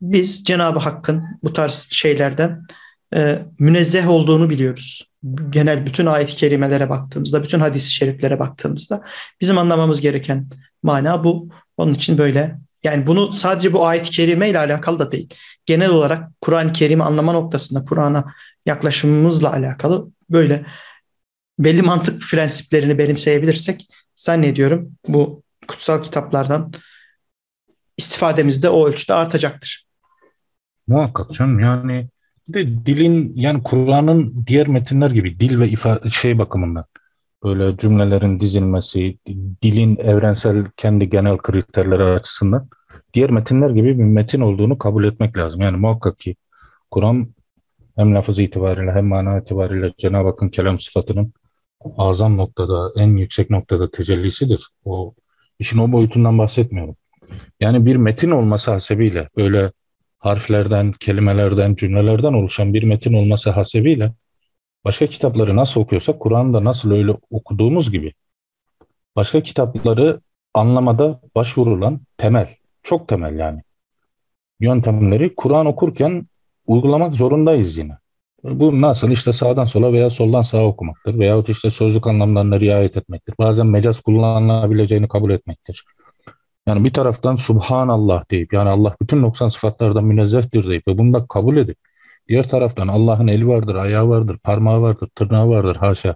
Biz 0.02 0.44
Cenab-ı 0.44 0.80
Hakk'ın 0.80 1.24
bu 1.44 1.54
tarz 1.54 1.88
şeylerden 1.92 2.62
e, 3.16 3.40
münezzeh 3.60 4.10
olduğunu 4.10 4.50
biliyoruz. 4.50 5.12
Genel 5.50 5.86
bütün 5.86 6.06
ayet-i 6.06 6.36
kerimelere 6.36 6.90
baktığımızda, 6.90 7.44
bütün 7.44 7.60
hadis-i 7.60 7.94
şeriflere 7.94 8.40
baktığımızda 8.40 9.02
bizim 9.42 9.58
anlamamız 9.58 10.02
gereken 10.02 10.50
mana 10.84 11.24
bu. 11.24 11.50
Onun 11.78 11.94
için 11.94 12.18
böyle 12.18 12.60
yani 12.86 13.08
bunu 13.08 13.32
sadece 13.32 13.74
bu 13.74 13.88
ayet-i 13.88 14.12
kerime 14.12 14.50
ile 14.50 14.60
alakalı 14.60 15.00
da 15.00 15.12
değil. 15.12 15.30
Genel 15.66 15.90
olarak 15.90 16.30
Kur'an-ı 16.42 16.72
Kerim'i 16.74 17.04
anlama 17.04 17.34
noktasında 17.34 17.86
Kur'an'a 17.86 18.34
yaklaşımımızla 18.66 19.52
alakalı 19.52 20.12
böyle 20.30 20.66
belli 21.60 21.82
mantık 21.82 22.22
prensiplerini 22.22 22.98
benimseyebilirsek 22.98 23.88
zannediyorum 24.16 24.92
bu 25.08 25.44
kutsal 25.68 26.04
kitaplardan 26.04 26.74
istifademiz 27.98 28.64
de 28.64 28.70
o 28.70 28.88
ölçüde 28.88 29.14
artacaktır. 29.14 29.86
Muhakkak 30.88 31.32
canım 31.32 31.60
yani 31.60 32.10
de 32.48 32.86
dilin 32.86 33.34
yani 33.36 33.64
Kur'an'ın 33.64 34.46
diğer 34.48 34.68
metinler 34.68 35.12
gibi 35.12 35.40
dil 35.40 35.60
ve 35.60 35.70
ifade 35.70 36.10
şey 36.10 36.38
bakımından 36.38 36.86
böyle 37.46 37.78
cümlelerin 37.78 38.40
dizilmesi, 38.40 39.18
dilin 39.64 39.98
evrensel 39.98 40.66
kendi 40.78 41.10
genel 41.10 41.38
kriterleri 41.38 42.04
açısından 42.04 42.70
diğer 43.14 43.30
metinler 43.30 43.70
gibi 43.70 44.00
bir 44.00 44.04
metin 44.04 44.42
olduğunu 44.42 44.78
kabul 44.78 45.04
etmek 45.04 45.38
lazım. 45.38 45.62
Yani 45.62 45.78
muhakkak 45.78 46.20
ki 46.20 46.36
Kur'an 46.92 47.28
hem 47.96 48.16
lafız 48.16 48.40
itibariyle 48.40 48.92
hem 48.92 49.06
mana 49.06 49.40
itibariyle 49.40 49.94
Cenab-ı 49.98 50.28
Hakk'ın 50.28 50.50
kelam 50.50 50.80
sıfatının 50.80 51.34
azam 51.98 52.38
noktada, 52.38 52.92
en 52.96 53.18
yüksek 53.18 53.50
noktada 53.50 53.92
tecellisidir. 53.92 54.68
O 54.86 55.14
işin 55.60 55.78
o 55.78 55.92
boyutundan 55.92 56.38
bahsetmiyorum. 56.38 56.96
Yani 57.60 57.86
bir 57.86 57.96
metin 57.96 58.32
olması 58.32 58.72
hasebiyle 58.72 59.30
böyle 59.38 59.72
harflerden, 60.20 60.92
kelimelerden, 60.92 61.76
cümlelerden 61.76 62.34
oluşan 62.34 62.74
bir 62.74 62.84
metin 62.84 63.14
olması 63.14 63.50
hasebiyle 63.50 64.14
başka 64.86 65.08
kitapları 65.08 65.56
nasıl 65.56 65.82
okuyorsak 65.82 66.20
Kur'an'da 66.20 66.64
nasıl 66.64 66.92
öyle 66.92 67.16
okuduğumuz 67.30 67.92
gibi 67.92 68.14
başka 69.16 69.44
kitapları 69.44 70.22
anlamada 70.54 71.22
başvurulan 71.36 72.02
temel, 72.18 72.56
çok 72.84 73.08
temel 73.08 73.40
yani 73.40 73.62
yöntemleri 74.60 75.36
Kur'an 75.36 75.66
okurken 75.66 76.28
uygulamak 76.68 77.16
zorundayız 77.16 77.78
yine. 77.78 77.98
Bu 78.44 78.82
nasıl 78.82 79.12
işte 79.12 79.34
sağdan 79.34 79.66
sola 79.66 79.94
veya 79.94 80.10
soldan 80.10 80.42
sağa 80.42 80.66
okumaktır 80.66 81.20
veyahut 81.20 81.50
işte 81.50 81.72
sözlük 81.72 82.08
anlamlarına 82.08 82.60
riayet 82.60 82.98
etmektir. 82.98 83.36
Bazen 83.40 83.68
mecaz 83.68 84.00
kullanılabileceğini 84.00 85.08
kabul 85.08 85.32
etmektir. 85.32 85.84
Yani 86.68 86.84
bir 86.84 86.94
taraftan 86.94 87.36
Subhanallah 87.36 88.32
deyip 88.32 88.54
yani 88.54 88.70
Allah 88.70 88.96
bütün 89.02 89.22
noksan 89.22 89.48
sıfatlardan 89.48 90.06
münezzehtir 90.06 90.70
deyip 90.70 90.88
ve 90.88 90.98
bunu 90.98 91.14
da 91.14 91.26
kabul 91.28 91.58
edip 91.58 91.78
diğer 92.28 92.50
taraftan 92.50 92.88
Allah'ın 92.88 93.28
eli 93.28 93.48
vardır, 93.48 93.76
ayağı 93.76 94.10
vardır, 94.10 94.38
parmağı 94.44 94.82
vardır, 94.82 95.10
tırnağı 95.16 95.50
vardır 95.50 95.76
haşa. 95.76 96.16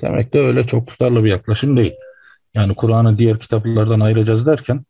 Demek 0.00 0.34
de 0.34 0.40
öyle 0.40 0.64
çok 0.64 0.86
tutarlı 0.86 1.24
bir 1.24 1.30
yaklaşım 1.30 1.76
değil. 1.76 1.92
Yani 2.54 2.74
Kur'an'ı 2.74 3.18
diğer 3.18 3.38
kitaplardan 3.38 4.00
ayıracağız 4.00 4.46
derken 4.46 4.80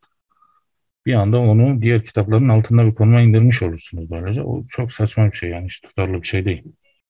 bir 1.07 1.15
anda 1.15 1.39
onu 1.39 1.83
diğer 1.83 2.05
kitapların 2.05 2.49
altında 2.49 2.87
bir 2.87 2.95
konuma 2.95 3.21
indirmiş 3.21 3.63
olursunuz 3.63 4.11
böylece. 4.11 4.43
O 4.43 4.65
çok 4.71 4.93
saçma 4.93 5.27
bir 5.27 5.37
şey 5.37 5.51
yani 5.51 5.67
hiç 5.67 5.81
tutarlı 5.81 6.23
bir 6.23 6.27
şey 6.27 6.45
değil. 6.45 6.63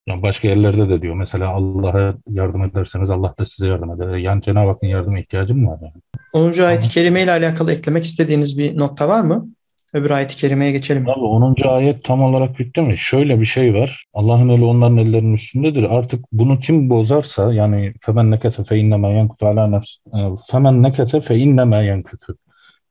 Yani 0.07 0.23
başka 0.23 0.49
yerlerde 0.49 0.89
de 0.89 1.03
diyor 1.03 1.15
mesela 1.15 1.49
Allah'a 1.49 2.15
yardım 2.29 2.65
ederseniz 2.65 3.11
Allah 3.11 3.35
da 3.39 3.47
size 3.47 3.69
yardım 3.69 3.91
eder. 3.91 4.17
Yani 4.17 4.43
Cenab-ı 4.43 4.69
Hakk'ın 4.69 4.87
yardıma 4.87 5.19
ihtiyacım 5.19 5.67
var 5.67 5.79
yani. 5.83 6.03
10. 6.33 6.63
ayet-i 6.63 6.89
kerime 6.89 7.23
ile 7.23 7.31
alakalı 7.31 7.73
eklemek 7.73 8.05
istediğiniz 8.05 8.59
bir 8.59 8.79
nokta 8.79 9.09
var 9.09 9.21
mı? 9.21 9.49
Öbür 9.93 10.11
ayet-i 10.11 10.37
kerimeye 10.37 10.73
geçelim. 10.73 11.09
Abi 11.09 11.21
10. 11.21 11.69
ayet 11.69 12.05
tam 12.05 12.23
olarak 12.23 12.59
bitti 12.59 12.83
mi? 12.83 12.99
Şöyle 12.99 13.41
bir 13.41 13.45
şey 13.45 13.75
var. 13.75 14.05
Allah'ın 14.15 14.49
eli 14.49 14.65
onların 14.65 14.97
ellerinin 14.97 15.35
üstündedir. 15.35 15.85
Artık 15.85 16.25
bunu 16.33 16.59
kim 16.59 16.91
bozarsa 16.91 17.53
yani 17.53 17.95
femen 18.01 18.31
nekete 18.31 18.65
fe 18.65 18.77
inneme 18.77 19.11
yenkutu 19.11 19.47
ala 19.47 19.67
nefs 19.67 19.97
e, 20.07 20.19
femen 20.51 20.83
nekete 20.83 21.21
fe 21.21 21.37
inneme 21.37 21.85
yenkutu. 21.85 22.37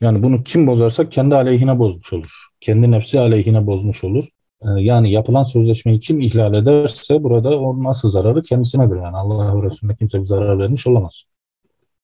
Yani 0.02 0.24
bunu 0.24 0.44
kim 0.44 0.68
bozarsa 0.68 1.10
kendi 1.10 1.36
aleyhine 1.36 1.80
bozmuş 1.80 2.14
olur. 2.14 2.32
Kendi 2.62 2.92
nefsi 2.92 3.20
aleyhine 3.20 3.68
bozmuş 3.68 4.04
olur. 4.04 4.26
Ee, 4.64 4.68
yani 4.82 5.12
yapılan 5.12 5.44
sözleşmeyi 5.44 6.00
kim 6.00 6.22
ihlal 6.22 6.54
ederse 6.54 7.24
burada 7.24 7.60
onun 7.60 7.86
asıl 7.86 8.10
zararı 8.10 8.44
kendisinedir. 8.44 8.96
Yani 8.96 9.18
Allah 9.18 9.62
ve 9.62 9.66
Resulüne 9.66 9.96
kimse 9.96 10.20
bir 10.20 10.26
zarar 10.26 10.60
vermiş 10.60 10.88
olamaz. 10.88 11.24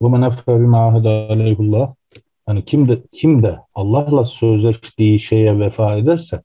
Bu 0.01 0.09
menefe 0.09 0.59
bima 0.59 0.77
aleyhullah. 0.77 1.93
Yani 2.47 2.65
kim 2.65 2.89
de, 2.89 3.03
kim 3.11 3.43
de 3.43 3.59
Allah'la 3.75 4.25
sözleştiği 4.25 5.19
şeye 5.19 5.59
vefa 5.59 5.95
ederse, 5.95 6.41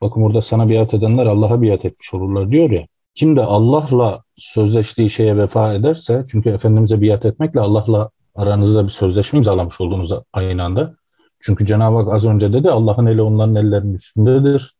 bakın 0.00 0.22
burada 0.22 0.42
sana 0.42 0.68
biat 0.68 0.94
edenler 0.94 1.26
Allah'a 1.26 1.62
biat 1.62 1.84
etmiş 1.84 2.14
olurlar 2.14 2.50
diyor 2.50 2.70
ya. 2.70 2.86
Kim 3.14 3.36
de 3.36 3.42
Allah'la 3.42 4.22
sözleştiği 4.36 5.10
şeye 5.10 5.36
vefa 5.36 5.74
ederse, 5.74 6.24
çünkü 6.30 6.50
Efendimiz'e 6.50 7.00
biat 7.00 7.24
etmekle 7.24 7.60
Allah'la 7.60 8.10
aranızda 8.34 8.84
bir 8.84 8.90
sözleşme 8.90 9.36
imzalamış 9.38 9.80
olduğunuz 9.80 10.12
aynı 10.32 10.62
anda. 10.64 10.94
Çünkü 11.40 11.66
Cenab-ı 11.66 11.96
Hak 11.96 12.14
az 12.14 12.24
önce 12.24 12.52
dedi 12.52 12.70
Allah'ın 12.70 13.06
eli 13.06 13.22
onların 13.22 13.54
ellerinin 13.54 13.94
üstündedir. 13.94 14.76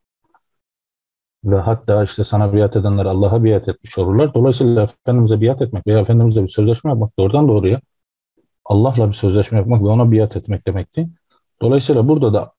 Ve 1.44 1.56
hatta 1.56 2.04
işte 2.04 2.24
sana 2.24 2.52
biat 2.54 2.76
edenler 2.76 3.06
Allah'a 3.06 3.44
biat 3.44 3.68
etmiş 3.68 3.98
olurlar. 3.98 4.34
Dolayısıyla 4.34 4.82
Efendimiz'e 4.82 5.40
biat 5.40 5.62
etmek 5.62 5.86
veya 5.86 5.98
Efendimiz'le 5.98 6.36
bir 6.36 6.48
sözleşme 6.48 6.90
yapmak 6.90 7.18
doğrudan 7.18 7.48
doğruya 7.48 7.80
Allah'la 8.72 9.08
bir 9.08 9.14
sözleşme 9.14 9.58
yapmak 9.58 9.82
ve 9.82 9.86
ona 9.86 10.12
biat 10.12 10.36
etmek 10.36 10.66
demekti. 10.66 11.08
Dolayısıyla 11.62 12.08
burada 12.08 12.32
da 12.32 12.52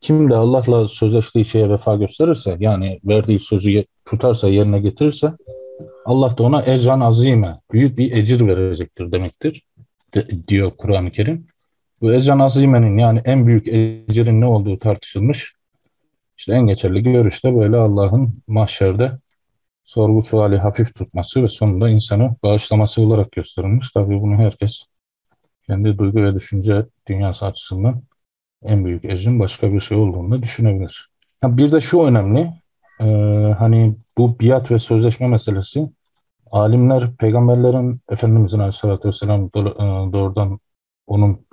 kim 0.00 0.30
de 0.30 0.36
Allah'la 0.36 0.88
sözleştiği 0.88 1.44
şeye 1.44 1.70
vefa 1.70 1.96
gösterirse 1.96 2.56
yani 2.60 3.00
verdiği 3.04 3.40
sözü 3.40 3.84
tutarsa 4.04 4.48
yerine 4.48 4.80
getirirse 4.80 5.32
Allah 6.04 6.38
da 6.38 6.42
ona 6.42 6.64
ecran 6.66 7.00
azime 7.00 7.60
büyük 7.72 7.98
bir 7.98 8.12
ecir 8.12 8.46
verecektir 8.46 9.12
demektir 9.12 9.62
de, 10.14 10.28
diyor 10.48 10.70
Kur'an-ı 10.78 11.10
Kerim. 11.10 11.46
Bu 12.00 12.12
ecran 12.12 12.38
azimenin 12.38 12.98
yani 12.98 13.22
en 13.24 13.46
büyük 13.46 13.68
ecirin 13.68 14.40
ne 14.40 14.46
olduğu 14.46 14.78
tartışılmış. 14.78 15.54
İşte 16.38 16.52
en 16.52 16.66
geçerli 16.66 17.02
görüşte 17.02 17.56
böyle 17.56 17.76
Allah'ın 17.76 18.34
mahşerde 18.46 19.12
sorgu 19.84 20.22
suali 20.22 20.58
hafif 20.58 20.94
tutması 20.94 21.42
ve 21.42 21.48
sonunda 21.48 21.88
insanı 21.88 22.36
bağışlaması 22.42 23.02
olarak 23.02 23.32
gösterilmiş. 23.32 23.90
Tabii 23.90 24.20
bunu 24.20 24.36
herkes 24.36 24.84
kendi 25.66 25.98
duygu 25.98 26.22
ve 26.22 26.34
düşünce 26.34 26.86
dünyası 27.08 27.46
açısından 27.46 28.02
en 28.64 28.84
büyük 28.84 29.04
ecrin 29.04 29.40
başka 29.40 29.72
bir 29.72 29.80
şey 29.80 29.98
olduğunu 29.98 30.42
düşünebilir. 30.42 31.10
bir 31.44 31.72
de 31.72 31.80
şu 31.80 32.02
önemli, 32.02 32.52
e, 33.00 33.04
hani 33.58 33.96
bu 34.18 34.40
biat 34.40 34.70
ve 34.70 34.78
sözleşme 34.78 35.28
meselesi, 35.28 35.90
alimler 36.50 37.16
peygamberlerin 37.16 38.00
Efendimizin 38.08 38.58
Aleyhisselatü 38.58 39.08
Vesselam 39.08 39.44
e, 39.44 39.60
doğrudan 40.12 40.58
onun 41.06 41.46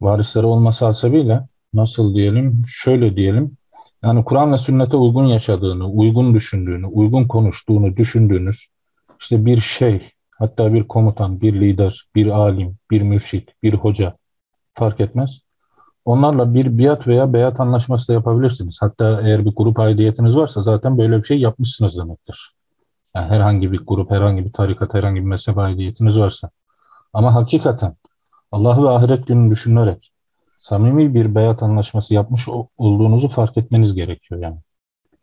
varisleri 0.00 0.46
olması 0.46 0.84
hasebiyle 0.84 1.40
nasıl 1.74 2.14
diyelim, 2.14 2.62
şöyle 2.68 3.16
diyelim, 3.16 3.56
yani 4.02 4.24
Kur'an 4.24 4.52
ve 4.52 4.58
sünnete 4.58 4.96
uygun 4.96 5.24
yaşadığını, 5.24 5.88
uygun 5.88 6.34
düşündüğünü, 6.34 6.86
uygun 6.86 7.28
konuştuğunu 7.28 7.96
düşündüğünüz 7.96 8.66
işte 9.20 9.44
bir 9.46 9.60
şey, 9.60 10.10
hatta 10.38 10.74
bir 10.74 10.88
komutan, 10.88 11.40
bir 11.40 11.60
lider, 11.60 12.06
bir 12.14 12.26
alim, 12.26 12.76
bir 12.90 13.02
mürşit, 13.02 13.48
bir 13.62 13.74
hoca 13.74 14.16
fark 14.74 15.00
etmez. 15.00 15.40
Onlarla 16.04 16.54
bir 16.54 16.78
biat 16.78 17.06
veya 17.06 17.32
beyat 17.32 17.60
anlaşması 17.60 18.08
da 18.08 18.12
yapabilirsiniz. 18.12 18.78
Hatta 18.80 19.20
eğer 19.22 19.44
bir 19.44 19.52
grup 19.56 19.80
aidiyetiniz 19.80 20.36
varsa 20.36 20.62
zaten 20.62 20.98
böyle 20.98 21.18
bir 21.18 21.24
şey 21.24 21.40
yapmışsınız 21.40 21.98
demektir. 21.98 22.54
Yani 23.16 23.28
herhangi 23.28 23.72
bir 23.72 23.80
grup, 23.86 24.10
herhangi 24.10 24.44
bir 24.44 24.52
tarikat, 24.52 24.94
herhangi 24.94 25.20
bir 25.20 25.26
mezhep 25.26 25.58
aidiyetiniz 25.58 26.18
varsa. 26.18 26.50
Ama 27.12 27.34
hakikaten 27.34 27.96
Allah 28.52 28.82
ve 28.82 28.88
ahiret 28.88 29.26
gününü 29.26 29.50
düşünerek 29.50 30.12
samimi 30.58 31.14
bir 31.14 31.34
beyat 31.34 31.62
anlaşması 31.62 32.14
yapmış 32.14 32.48
olduğunuzu 32.78 33.28
fark 33.28 33.56
etmeniz 33.56 33.94
gerekiyor 33.94 34.40
yani. 34.40 34.56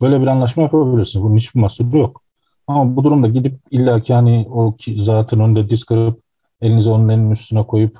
Böyle 0.00 0.20
bir 0.20 0.26
anlaşma 0.26 0.62
yapabilirsiniz. 0.62 1.24
Bunun 1.24 1.36
hiçbir 1.36 1.60
mahsuru 1.60 1.98
yok. 1.98 2.23
Ama 2.66 2.96
bu 2.96 3.04
durumda 3.04 3.28
gidip 3.28 3.60
illa 3.70 4.02
ki 4.02 4.14
hani 4.14 4.46
o 4.50 4.76
zatın 4.96 5.40
önünde 5.40 5.70
diz 5.70 5.84
kırıp 5.84 6.20
elinizi 6.60 6.90
onun 6.90 7.08
elinin 7.08 7.30
üstüne 7.30 7.66
koyup 7.66 7.98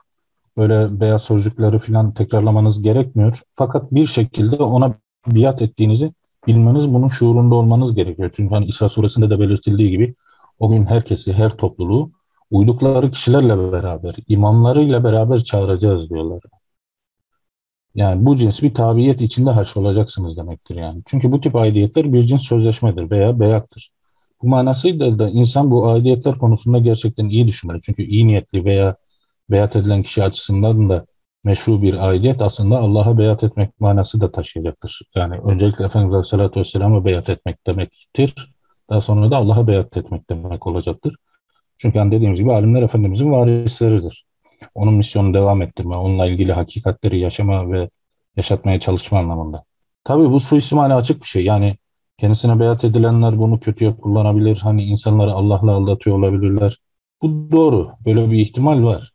böyle 0.56 1.00
beyaz 1.00 1.23
sözcükleri 1.23 1.78
falan 1.78 2.14
tekrarlamanız 2.14 2.83
gerekmiyor. 2.83 3.42
Fakat 3.54 3.92
bir 3.92 4.06
şekilde 4.06 4.56
ona 4.56 4.94
biat 5.26 5.62
ettiğinizi 5.62 6.12
bilmeniz, 6.47 6.94
bunun 6.94 7.09
şuurunda 7.09 7.54
olmanız 7.54 7.94
gerekiyor. 7.94 8.30
Çünkü 8.37 8.54
hani 8.54 8.66
İsra 8.66 8.88
suresinde 8.88 9.30
de 9.30 9.40
belirtildiği 9.40 9.90
gibi 9.90 10.14
o 10.59 10.71
gün 10.71 10.87
herkesi, 10.87 11.33
her 11.33 11.50
topluluğu 11.50 12.11
uydukları 12.50 13.11
kişilerle 13.11 13.73
beraber, 13.73 14.16
imamlarıyla 14.28 15.04
beraber 15.04 15.44
çağıracağız 15.44 16.11
diyorlar. 16.11 16.40
Yani 17.94 18.26
bu 18.26 18.37
cins 18.37 18.62
bir 18.62 18.75
tabiyet 18.75 19.21
içinde 19.21 19.50
haş 19.50 19.76
olacaksınız 19.76 20.37
demektir 20.37 20.76
yani. 20.76 21.02
Çünkü 21.06 21.33
bu 21.33 21.40
tip 21.40 21.56
aidiyetler 21.56 22.12
bir 22.12 22.23
cins 22.23 22.42
sözleşmedir 22.42 23.11
veya 23.11 23.40
beyattır. 23.40 23.93
Manasıyla 24.46 25.18
da 25.18 25.30
insan 25.30 25.70
bu 25.70 25.86
aidiyetler 25.88 26.38
konusunda 26.38 26.78
gerçekten 26.78 27.28
iyi 27.28 27.46
düşünmeli. 27.46 27.80
Çünkü 27.82 28.02
iyi 28.02 28.26
niyetli 28.26 28.64
veya 28.64 28.96
beyat 29.50 29.76
edilen 29.76 30.02
kişi 30.02 30.22
açısından 30.22 30.88
da 30.88 31.06
meşru 31.44 31.82
bir 31.82 32.08
aidiyet 32.08 32.40
aslında 32.42 32.78
Allah'a 32.78 33.18
beyat 33.18 33.44
etmek 33.44 33.80
manası 33.80 34.20
da 34.20 34.32
taşıyacaktır. 34.32 35.00
Yani 35.14 35.36
öncelikle 35.36 35.84
Efendimiz 35.84 36.14
Aleyhisselatü 36.14 36.60
Vesselam'a 36.60 37.04
beyat 37.04 37.30
etmek 37.30 37.66
demektir. 37.66 38.54
Daha 38.90 39.00
sonra 39.00 39.30
da 39.30 39.36
Allah'a 39.36 39.66
beyat 39.66 39.96
etmek 39.96 40.30
demek 40.30 40.66
olacaktır. 40.66 41.16
Çünkü 41.78 41.98
hani 41.98 42.12
dediğimiz 42.12 42.40
gibi 42.40 42.52
alimler 42.52 42.82
Efendimizin 42.82 43.32
varisleridir. 43.32 44.26
Onun 44.74 44.94
misyonu 44.94 45.34
devam 45.34 45.62
ettirme, 45.62 45.96
onunla 45.96 46.26
ilgili 46.26 46.52
hakikatleri 46.52 47.20
yaşama 47.20 47.72
ve 47.72 47.90
yaşatmaya 48.36 48.80
çalışma 48.80 49.18
anlamında. 49.18 49.64
Tabii 50.04 50.30
bu 50.30 50.40
suistimale 50.40 50.94
açık 50.94 51.22
bir 51.22 51.26
şey. 51.26 51.44
Yani 51.44 51.76
kendisine 52.18 52.61
beyat 52.61 52.85
edilenler 52.85 53.38
bunu 53.38 53.61
kötüye 53.61 53.97
kullanabilir. 53.97 54.56
Hani 54.62 54.85
insanları 54.85 55.33
Allah'la 55.33 55.73
aldatıyor 55.73 56.18
olabilirler. 56.18 56.78
Bu 57.23 57.52
doğru. 57.52 57.90
Böyle 58.06 58.30
bir 58.30 58.38
ihtimal 58.38 58.85
var. 58.85 59.12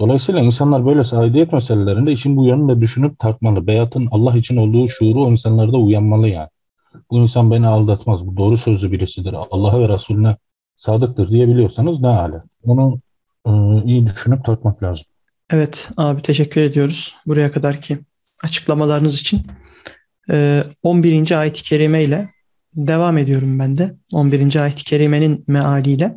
Dolayısıyla 0.00 0.40
insanlar 0.40 0.86
böyle 0.86 1.02
aidiyet 1.16 1.52
meselelerinde 1.52 2.12
işin 2.12 2.36
bu 2.36 2.44
yönünde 2.44 2.80
düşünüp 2.80 3.18
tartmalı. 3.18 3.66
Beyatın 3.66 4.08
Allah 4.10 4.36
için 4.36 4.56
olduğu 4.56 4.88
şuuru 4.88 5.24
o 5.24 5.30
insanlarda 5.30 5.76
uyanmalı 5.76 6.28
yani. 6.28 6.48
Bu 7.10 7.18
insan 7.18 7.50
beni 7.50 7.66
aldatmaz, 7.66 8.26
bu 8.26 8.36
doğru 8.36 8.56
sözlü 8.56 8.92
birisidir, 8.92 9.34
Allah'a 9.50 9.80
ve 9.80 9.88
Resulüne 9.88 10.36
sadıktır 10.76 11.28
diyebiliyorsanız 11.28 12.00
ne 12.00 12.06
hale. 12.08 12.40
Onu 12.64 13.00
e, 13.46 13.50
iyi 13.84 14.06
düşünüp 14.06 14.44
tartmak 14.44 14.82
lazım. 14.82 15.06
Evet 15.50 15.90
abi 15.96 16.22
teşekkür 16.22 16.60
ediyoruz 16.60 17.14
buraya 17.26 17.52
kadar 17.52 17.80
ki 17.80 17.98
açıklamalarınız 18.44 19.20
için. 19.20 19.46
E, 20.30 20.62
11. 20.82 21.40
ayet-i 21.40 21.62
kerime 21.62 22.02
ile 22.02 22.28
devam 22.74 23.18
ediyorum 23.18 23.58
ben 23.58 23.78
de. 23.78 23.96
11. 24.12 24.56
ayet-i 24.62 24.84
kerimenin 24.84 25.44
mealiyle. 25.46 26.16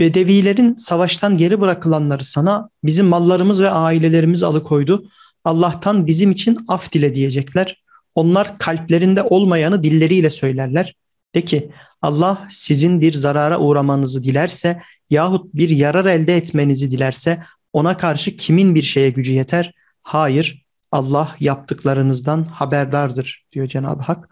Bedevilerin 0.00 0.76
savaştan 0.76 1.38
geri 1.38 1.60
bırakılanları 1.60 2.24
sana 2.24 2.70
bizim 2.84 3.06
mallarımız 3.06 3.60
ve 3.60 3.70
ailelerimiz 3.70 4.42
alıkoydu. 4.42 5.10
Allah'tan 5.44 6.06
bizim 6.06 6.30
için 6.30 6.58
af 6.68 6.92
dile 6.92 7.14
diyecekler. 7.14 7.82
Onlar 8.14 8.58
kalplerinde 8.58 9.22
olmayanı 9.22 9.82
dilleriyle 9.82 10.30
söylerler. 10.30 10.94
De 11.34 11.40
ki 11.40 11.70
Allah 12.02 12.46
sizin 12.50 13.00
bir 13.00 13.12
zarara 13.12 13.58
uğramanızı 13.58 14.24
dilerse 14.24 14.80
yahut 15.10 15.54
bir 15.54 15.70
yarar 15.70 16.04
elde 16.04 16.36
etmenizi 16.36 16.90
dilerse 16.90 17.42
ona 17.72 17.96
karşı 17.96 18.36
kimin 18.36 18.74
bir 18.74 18.82
şeye 18.82 19.10
gücü 19.10 19.32
yeter? 19.32 19.72
Hayır 20.02 20.66
Allah 20.92 21.36
yaptıklarınızdan 21.40 22.44
haberdardır 22.44 23.46
diyor 23.52 23.66
Cenab-ı 23.66 24.02
Hak. 24.02 24.28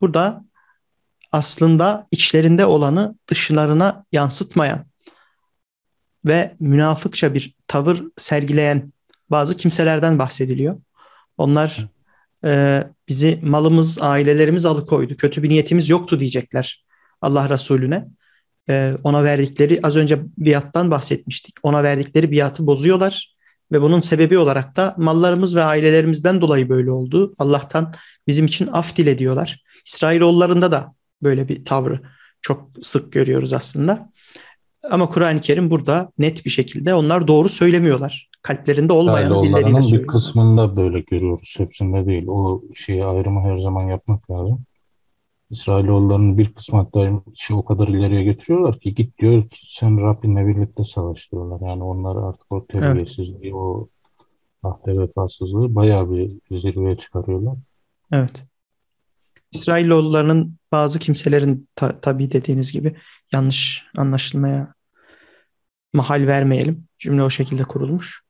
Burada 0.00 0.44
aslında 1.32 2.06
içlerinde 2.10 2.66
olanı 2.66 3.14
dışlarına 3.28 4.04
yansıtmayan 4.12 4.86
ve 6.24 6.56
münafıkça 6.60 7.34
bir 7.34 7.54
tavır 7.68 8.02
sergileyen 8.16 8.92
bazı 9.30 9.56
kimselerden 9.56 10.18
bahsediliyor. 10.18 10.76
Onlar 11.36 11.88
e, 12.44 12.84
bizi 13.08 13.40
malımız, 13.42 13.98
ailelerimiz 14.00 14.66
alıkoydu. 14.66 15.16
Kötü 15.16 15.42
bir 15.42 15.48
niyetimiz 15.48 15.88
yoktu 15.88 16.20
diyecekler 16.20 16.84
Allah 17.20 17.48
Resulüne. 17.48 18.08
E, 18.68 18.94
ona 19.04 19.24
verdikleri 19.24 19.80
az 19.82 19.96
önce 19.96 20.22
biattan 20.38 20.90
bahsetmiştik. 20.90 21.54
Ona 21.62 21.82
verdikleri 21.82 22.32
biatı 22.32 22.66
bozuyorlar 22.66 23.35
ve 23.72 23.82
bunun 23.82 24.00
sebebi 24.00 24.38
olarak 24.38 24.76
da 24.76 24.94
mallarımız 24.98 25.56
ve 25.56 25.64
ailelerimizden 25.64 26.40
dolayı 26.40 26.68
böyle 26.68 26.90
oldu. 26.90 27.34
Allah'tan 27.38 27.92
bizim 28.26 28.46
için 28.46 28.66
af 28.72 28.96
dile 28.96 29.18
diyorlar. 29.18 29.62
İsrailoğullarında 29.86 30.72
da 30.72 30.94
böyle 31.22 31.48
bir 31.48 31.64
tavrı 31.64 32.00
çok 32.42 32.70
sık 32.82 33.12
görüyoruz 33.12 33.52
aslında. 33.52 34.10
Ama 34.90 35.08
Kur'an-ı 35.08 35.40
Kerim 35.40 35.70
burada 35.70 36.12
net 36.18 36.44
bir 36.44 36.50
şekilde 36.50 36.94
onlar 36.94 37.28
doğru 37.28 37.48
söylemiyorlar. 37.48 38.30
Kalplerinde 38.42 38.92
olmayan 38.92 39.34
yani 39.34 39.48
dilleriyle 39.48 39.82
söylüyorlar. 39.82 40.00
bir 40.00 40.06
kısmında 40.06 40.76
böyle 40.76 41.00
görüyoruz. 41.00 41.54
Hepsinde 41.58 42.06
değil. 42.06 42.26
O 42.28 42.62
şeyi 42.74 43.04
ayrımı 43.04 43.40
her 43.40 43.58
zaman 43.58 43.88
yapmak 43.88 44.30
lazım. 44.30 44.64
İsrailoğullarının 45.50 46.38
bir 46.38 46.54
kısmı 46.54 46.78
hatta 46.78 47.22
işi 47.34 47.54
o 47.54 47.64
kadar 47.64 47.88
ileriye 47.88 48.24
getiriyorlar 48.24 48.80
ki 48.80 48.94
git 48.94 49.18
diyor 49.18 49.48
ki 49.48 49.60
sen 49.68 50.02
Rabbinle 50.02 50.46
birlikte 50.46 50.84
savaş 50.84 51.32
diyorlar. 51.32 51.68
Yani 51.68 51.82
onlar 51.82 52.28
artık 52.28 52.52
o 52.52 52.66
terbiyesizliği, 52.66 53.38
evet. 53.42 53.54
o 53.54 53.88
ahde 54.62 55.00
vefasızlığı 55.00 55.74
bayağı 55.74 56.10
bir 56.10 56.58
zirveye 56.58 56.96
çıkarıyorlar. 56.96 57.54
Evet. 58.12 58.44
İsrailoğullarının 59.52 60.56
bazı 60.72 60.98
kimselerin 60.98 61.68
ta, 61.74 62.00
tabii 62.00 62.32
dediğiniz 62.32 62.72
gibi 62.72 62.96
yanlış 63.32 63.86
anlaşılmaya 63.96 64.74
mahal 65.92 66.26
vermeyelim. 66.26 66.84
Cümle 66.98 67.22
o 67.22 67.30
şekilde 67.30 67.62
kurulmuş. 67.62 68.22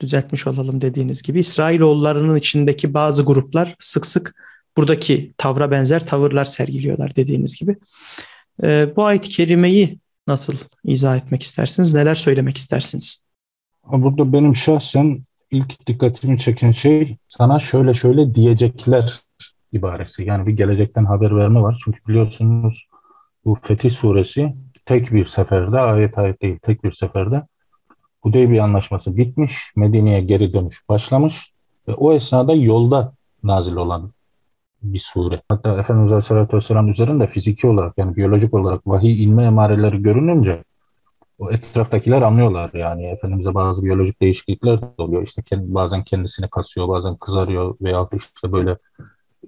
Düzeltmiş 0.00 0.46
olalım 0.46 0.80
dediğiniz 0.80 1.22
gibi. 1.22 1.40
İsrailoğullarının 1.40 2.36
içindeki 2.36 2.94
bazı 2.94 3.22
gruplar 3.22 3.76
sık 3.78 4.06
sık 4.06 4.34
buradaki 4.76 5.30
tavra 5.38 5.70
benzer 5.70 6.06
tavırlar 6.06 6.44
sergiliyorlar 6.44 7.16
dediğiniz 7.16 7.60
gibi. 7.60 7.76
Ee, 8.62 8.88
bu 8.96 9.04
ayet-i 9.04 9.28
kerimeyi 9.28 9.98
nasıl 10.26 10.54
izah 10.84 11.16
etmek 11.16 11.42
istersiniz? 11.42 11.94
Neler 11.94 12.14
söylemek 12.14 12.56
istersiniz? 12.56 13.24
Burada 13.92 14.32
benim 14.32 14.56
şahsen 14.56 15.24
ilk 15.50 15.86
dikkatimi 15.86 16.38
çeken 16.38 16.72
şey 16.72 17.16
sana 17.28 17.58
şöyle 17.58 17.94
şöyle 17.94 18.34
diyecekler 18.34 19.20
ibaresi. 19.72 20.22
Yani 20.22 20.46
bir 20.46 20.52
gelecekten 20.52 21.04
haber 21.04 21.36
verme 21.36 21.62
var. 21.62 21.76
Çünkü 21.84 21.98
biliyorsunuz 22.08 22.86
bu 23.44 23.54
Fetih 23.54 23.90
suresi 23.90 24.54
tek 24.86 25.12
bir 25.12 25.26
seferde, 25.26 25.80
ayet 25.80 26.18
ayet 26.18 26.42
değil 26.42 26.58
tek 26.62 26.84
bir 26.84 26.92
seferde 26.92 27.42
Hudeybiye 28.20 28.62
anlaşması 28.62 29.16
bitmiş, 29.16 29.72
Medine'ye 29.76 30.20
geri 30.20 30.52
dönüş 30.52 30.88
başlamış 30.88 31.52
ve 31.88 31.94
o 31.94 32.12
esnada 32.12 32.54
yolda 32.54 33.12
nazil 33.42 33.76
olan 33.76 34.12
bir 34.82 34.98
sure. 34.98 35.42
Hatta 35.48 35.80
Efendimiz 35.80 36.12
Aleyhisselatü 36.12 36.56
Vesselam 36.56 36.88
üzerinde 36.88 37.26
fiziki 37.26 37.66
olarak 37.66 37.98
yani 37.98 38.16
biyolojik 38.16 38.54
olarak 38.54 38.86
vahiy 38.86 39.24
inme 39.24 39.44
emareleri 39.44 40.02
görününce 40.02 40.64
o 41.38 41.50
etraftakiler 41.50 42.22
anlıyorlar 42.22 42.70
yani 42.74 43.06
Efendimiz'e 43.06 43.54
bazı 43.54 43.84
biyolojik 43.84 44.20
değişiklikler 44.20 44.82
de 44.82 44.86
oluyor. 44.98 45.22
İşte 45.22 45.42
kendi, 45.42 45.74
bazen 45.74 46.04
kendisini 46.04 46.50
kasıyor, 46.50 46.88
bazen 46.88 47.16
kızarıyor 47.16 47.76
veya 47.80 48.08
işte 48.12 48.52
böyle 48.52 48.76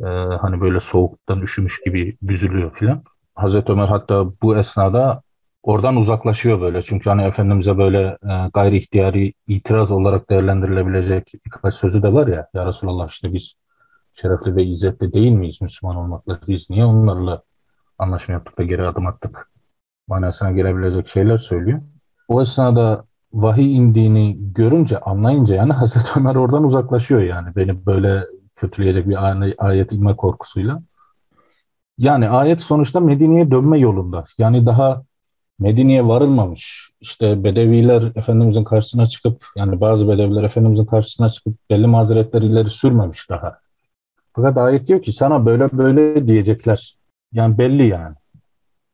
e, 0.01 0.07
hani 0.41 0.61
böyle 0.61 0.81
soğuktan 0.81 1.41
üşümüş 1.41 1.81
gibi 1.85 2.17
büzülüyor 2.23 2.75
filan. 2.75 3.03
Hazreti 3.35 3.73
Ömer 3.73 3.89
hatta 3.89 4.27
bu 4.43 4.57
esnada 4.57 5.23
oradan 5.63 5.97
uzaklaşıyor 5.97 6.61
böyle. 6.61 6.83
Çünkü 6.83 7.11
hani 7.11 7.23
Efendimiz'e 7.23 7.79
böyle 7.79 8.19
e, 8.23 8.49
gayri 8.55 8.77
ihtiyari 8.77 9.33
itiraz 9.49 9.91
olarak 9.93 10.31
değerlendirilebilecek 10.31 11.33
birkaç 11.47 11.75
sözü 11.75 12.03
de 12.03 12.13
var 12.13 12.27
ya. 12.27 12.49
Ya 12.55 12.67
Resulallah 12.67 13.09
işte 13.09 13.33
biz 13.33 13.55
şerefli 14.21 14.57
ve 14.57 14.65
izzetli 14.65 15.13
değil 15.13 15.33
miyiz 15.33 15.63
Müslüman 15.63 15.97
olmakla? 15.97 16.41
Biz 16.49 16.71
niye 16.71 16.85
onlarla 16.85 17.43
anlaşma 17.99 18.33
yaptık 18.33 18.59
da 18.59 18.63
geri 18.63 18.87
adım 18.87 19.07
attık? 19.07 19.51
Manasına 20.09 20.53
gelebilecek 20.53 21.09
şeyler 21.09 21.39
söylüyor. 21.39 21.81
O 22.29 22.43
esnada 22.43 23.05
vahiy 23.33 23.77
indiğini 23.77 24.37
görünce, 24.55 25.01
anlayınca 25.01 25.55
yani 25.55 25.73
Hazreti 25.81 26.21
Ömer 26.21 26.35
oradan 26.35 26.65
uzaklaşıyor 26.65 27.21
yani. 27.21 27.57
Beni 27.57 27.87
böyle 27.87 28.25
kötüleyecek 28.57 29.09
bir 29.09 29.17
ayet 29.59 29.93
inme 29.93 30.17
korkusuyla. 30.17 30.83
Yani 31.99 32.29
ayet 32.29 32.63
sonuçta 32.63 33.01
Medine'ye 33.01 33.51
dönme 33.51 33.79
yolunda. 33.79 34.25
Yani 34.39 34.67
daha 34.67 35.03
Medine'ye 35.59 36.07
varılmamış. 36.07 36.91
İşte 37.01 37.45
Bedeviler 37.45 38.13
Efendimizin 38.15 38.65
karşısına 38.65 39.07
çıkıp 39.07 39.47
yani 39.57 39.81
bazı 39.81 40.09
Bedeviler 40.09 40.43
Efendimizin 40.43 40.87
karşısına 40.87 41.31
çıkıp 41.31 41.59
belli 41.71 41.87
mazeretler 41.87 42.43
ileri 42.43 42.71
sürmemiş 42.71 43.31
daha. 43.31 43.68
Fakat 44.39 44.59
ayet 44.59 44.89
diyor 44.89 45.03
ki 45.03 45.13
sana 45.13 45.47
böyle 45.47 45.69
böyle 45.73 46.27
diyecekler. 46.27 46.97
Yani 47.33 47.59
belli 47.59 47.87
yani. 47.87 48.15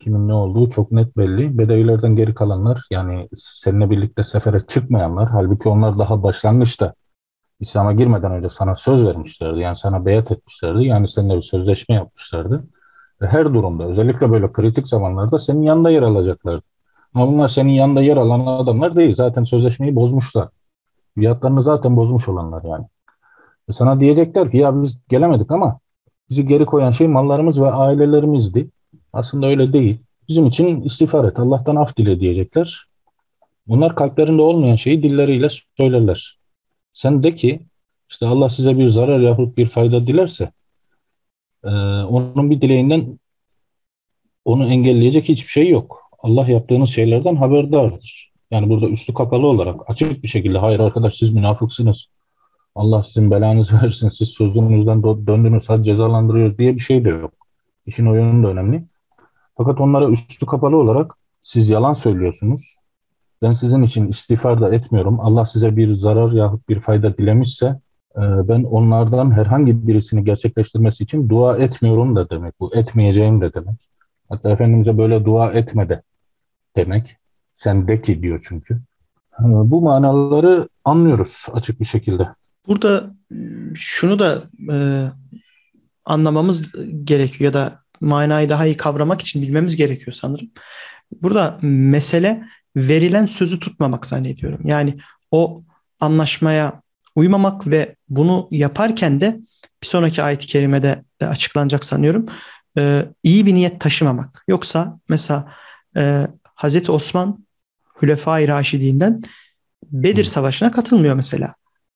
Kimin 0.00 0.28
ne 0.28 0.32
olduğu 0.34 0.70
çok 0.70 0.92
net 0.92 1.16
belli. 1.16 1.58
Bedevilerden 1.58 2.16
geri 2.16 2.34
kalanlar 2.34 2.86
yani 2.90 3.28
seninle 3.36 3.90
birlikte 3.90 4.24
sefere 4.24 4.60
çıkmayanlar 4.66 5.28
halbuki 5.28 5.68
onlar 5.68 5.98
daha 5.98 6.22
başlangıçta 6.22 6.94
İslam'a 7.60 7.92
girmeden 7.92 8.32
önce 8.32 8.50
sana 8.50 8.76
söz 8.76 9.06
vermişlerdi. 9.06 9.60
Yani 9.60 9.76
sana 9.76 10.04
beyat 10.04 10.32
etmişlerdi. 10.32 10.84
Yani 10.84 11.08
seninle 11.08 11.36
bir 11.36 11.42
sözleşme 11.42 11.94
yapmışlardı. 11.94 12.64
Ve 13.20 13.26
her 13.26 13.54
durumda 13.54 13.84
özellikle 13.84 14.30
böyle 14.30 14.52
kritik 14.52 14.88
zamanlarda 14.88 15.38
senin 15.38 15.62
yanında 15.62 15.90
yer 15.90 16.02
alacaklardı. 16.02 16.64
Ama 17.14 17.28
bunlar 17.28 17.48
senin 17.48 17.72
yanında 17.72 18.02
yer 18.02 18.16
alan 18.16 18.46
adamlar 18.46 18.96
değil. 18.96 19.14
Zaten 19.14 19.44
sözleşmeyi 19.44 19.94
bozmuşlar. 19.94 20.48
Biatlarını 21.16 21.62
zaten 21.62 21.96
bozmuş 21.96 22.28
olanlar 22.28 22.62
yani. 22.64 22.86
E 23.68 23.72
sana 23.72 24.00
diyecekler 24.00 24.50
ki 24.50 24.56
ya 24.56 24.82
biz 24.82 24.98
gelemedik 25.08 25.50
ama 25.50 25.78
bizi 26.30 26.46
geri 26.46 26.66
koyan 26.66 26.90
şey 26.90 27.06
mallarımız 27.06 27.60
ve 27.60 27.70
ailelerimizdi. 27.70 28.68
Aslında 29.12 29.46
öyle 29.46 29.72
değil. 29.72 29.98
Bizim 30.28 30.46
için 30.46 30.82
istiğfar 30.82 31.24
et, 31.24 31.38
Allah'tan 31.38 31.76
af 31.76 31.96
dile 31.96 32.20
diyecekler. 32.20 32.86
Bunlar 33.66 33.96
kalplerinde 33.96 34.42
olmayan 34.42 34.76
şeyi 34.76 35.02
dilleriyle 35.02 35.48
söylerler. 35.80 36.38
Sen 36.92 37.22
de 37.22 37.34
ki 37.34 37.60
işte 38.10 38.26
Allah 38.26 38.48
size 38.48 38.78
bir 38.78 38.88
zarar 38.88 39.20
yahut 39.20 39.56
bir 39.56 39.68
fayda 39.68 40.06
dilerse 40.06 40.52
e, 41.64 41.68
onun 42.04 42.50
bir 42.50 42.60
dileğinden 42.60 43.18
onu 44.44 44.66
engelleyecek 44.66 45.28
hiçbir 45.28 45.50
şey 45.50 45.68
yok. 45.68 46.10
Allah 46.18 46.48
yaptığınız 46.48 46.90
şeylerden 46.90 47.36
haberdardır. 47.36 48.32
Yani 48.50 48.68
burada 48.68 48.88
üstü 48.88 49.14
kapalı 49.14 49.46
olarak 49.46 49.90
açık 49.90 50.22
bir 50.22 50.28
şekilde 50.28 50.58
hayır 50.58 50.80
arkadaş 50.80 51.14
siz 51.14 51.32
münafıksınız. 51.32 52.06
Allah 52.74 53.02
sizin 53.02 53.30
belanızı 53.30 53.74
versin. 53.82 54.08
Siz 54.08 54.28
sözünüzden 54.28 55.02
döndünüz 55.02 55.68
hadi 55.68 55.84
cezalandırıyoruz 55.84 56.58
diye 56.58 56.74
bir 56.74 56.80
şey 56.80 57.04
de 57.04 57.08
yok. 57.08 57.32
İşin 57.86 58.06
o 58.06 58.14
yönü 58.14 58.42
de 58.42 58.46
önemli. 58.46 58.84
Fakat 59.56 59.80
onlara 59.80 60.08
üstü 60.08 60.46
kapalı 60.46 60.76
olarak 60.76 61.14
siz 61.42 61.70
yalan 61.70 61.92
söylüyorsunuz. 61.92 62.76
Ben 63.42 63.52
sizin 63.52 63.82
için 63.82 64.08
istiğfar 64.08 64.60
da 64.60 64.74
etmiyorum. 64.74 65.20
Allah 65.20 65.46
size 65.46 65.76
bir 65.76 65.88
zarar 65.88 66.32
yahut 66.32 66.68
bir 66.68 66.80
fayda 66.80 67.18
dilemişse 67.18 67.66
e, 68.16 68.20
ben 68.20 68.62
onlardan 68.62 69.30
herhangi 69.30 69.86
birisini 69.86 70.24
gerçekleştirmesi 70.24 71.04
için 71.04 71.28
dua 71.28 71.56
etmiyorum 71.56 72.16
da 72.16 72.30
demek 72.30 72.60
bu. 72.60 72.76
Etmeyeceğim 72.76 73.40
de 73.40 73.54
demek. 73.54 73.88
Hatta 74.28 74.50
Efendimiz'e 74.50 74.98
böyle 74.98 75.24
dua 75.24 75.52
etme 75.52 75.88
de 75.88 76.02
demek. 76.76 77.16
Sen 77.56 77.88
de 77.88 78.02
ki 78.02 78.22
diyor 78.22 78.46
çünkü. 78.48 78.74
E, 79.40 79.42
bu 79.44 79.82
manaları 79.82 80.68
anlıyoruz 80.84 81.46
açık 81.52 81.80
bir 81.80 81.84
şekilde. 81.84 82.28
Burada 82.66 83.14
şunu 83.74 84.18
da 84.18 84.50
e, 84.72 84.76
anlamamız 86.04 86.72
gerekiyor 87.04 87.52
ya 87.52 87.54
da 87.54 87.82
manayı 88.00 88.48
daha 88.48 88.66
iyi 88.66 88.76
kavramak 88.76 89.20
için 89.20 89.42
bilmemiz 89.42 89.76
gerekiyor 89.76 90.12
sanırım. 90.12 90.50
Burada 91.22 91.58
mesele 91.62 92.44
verilen 92.76 93.26
sözü 93.26 93.60
tutmamak 93.60 94.06
zannediyorum. 94.06 94.60
Yani 94.64 94.96
o 95.30 95.62
anlaşmaya 96.00 96.82
uymamak 97.14 97.66
ve 97.66 97.96
bunu 98.08 98.48
yaparken 98.50 99.20
de 99.20 99.40
bir 99.82 99.86
sonraki 99.86 100.22
ayet-i 100.22 100.46
kerimede 100.46 101.02
de 101.20 101.26
açıklanacak 101.26 101.84
sanıyorum. 101.84 102.26
E, 102.78 103.04
iyi 103.22 103.46
bir 103.46 103.54
niyet 103.54 103.80
taşımamak. 103.80 104.44
Yoksa 104.48 105.00
mesela 105.08 105.52
e, 105.96 106.26
Hazreti 106.54 106.92
Osman 106.92 107.46
Hülefai 108.02 108.48
Raşidinden 108.48 109.22
Bedir 109.92 110.24
Savaşı'na 110.24 110.70
katılmıyor 110.70 111.14
mesela. 111.14 111.54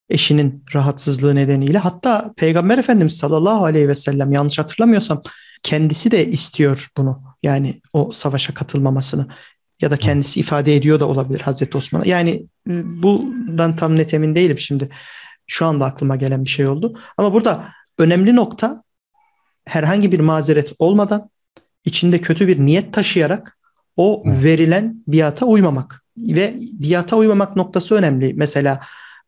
Eşinin 0.09 0.63
rahatsızlığı 0.73 1.35
nedeniyle. 1.35 1.77
Hatta 1.77 2.33
Peygamber 2.37 2.77
Efendimiz 2.77 3.17
sallallahu 3.17 3.65
aleyhi 3.65 3.87
ve 3.87 3.95
sellem 3.95 4.31
yanlış 4.31 4.59
hatırlamıyorsam 4.59 5.21
kendisi 5.63 6.11
de 6.11 6.27
istiyor 6.27 6.89
bunu. 6.97 7.23
Yani 7.43 7.81
o 7.93 8.11
savaşa 8.11 8.53
katılmamasını 8.53 9.27
ya 9.81 9.91
da 9.91 9.97
kendisi 9.97 10.39
ifade 10.39 10.75
ediyor 10.75 10.99
da 10.99 11.07
olabilir 11.07 11.41
Hazreti 11.41 11.77
Osman'a. 11.77 12.05
Yani 12.05 12.45
ıı, 12.69 12.83
bundan 12.85 13.75
tam 13.75 13.95
net 13.95 14.13
emin 14.13 14.35
değilim 14.35 14.59
şimdi. 14.59 14.89
Şu 15.47 15.65
anda 15.65 15.85
aklıma 15.85 16.15
gelen 16.15 16.45
bir 16.45 16.49
şey 16.49 16.67
oldu. 16.67 16.99
Ama 17.17 17.33
burada 17.33 17.69
önemli 17.97 18.35
nokta 18.35 18.83
herhangi 19.65 20.11
bir 20.11 20.19
mazeret 20.19 20.73
olmadan 20.79 21.29
içinde 21.85 22.21
kötü 22.21 22.47
bir 22.47 22.65
niyet 22.65 22.93
taşıyarak 22.93 23.57
o 23.97 24.23
verilen 24.25 25.03
biata 25.07 25.45
uymamak 25.45 26.03
ve 26.17 26.55
biata 26.73 27.15
uymamak 27.15 27.55
noktası 27.55 27.95
önemli. 27.95 28.33
Mesela 28.33 28.79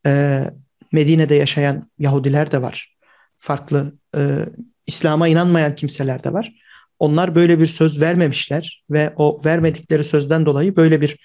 e, 0.05 0.43
Medine'de 0.91 1.35
yaşayan 1.35 1.91
Yahudiler 1.99 2.51
de 2.51 2.61
var. 2.61 2.97
Farklı 3.37 3.93
e, 4.17 4.45
İslam'a 4.87 5.27
inanmayan 5.27 5.75
kimseler 5.75 6.23
de 6.23 6.33
var. 6.33 6.53
Onlar 6.99 7.35
böyle 7.35 7.59
bir 7.59 7.65
söz 7.65 8.01
vermemişler 8.01 8.83
ve 8.89 9.13
o 9.15 9.41
vermedikleri 9.45 10.03
sözden 10.03 10.45
dolayı 10.45 10.75
böyle 10.75 11.01
bir 11.01 11.17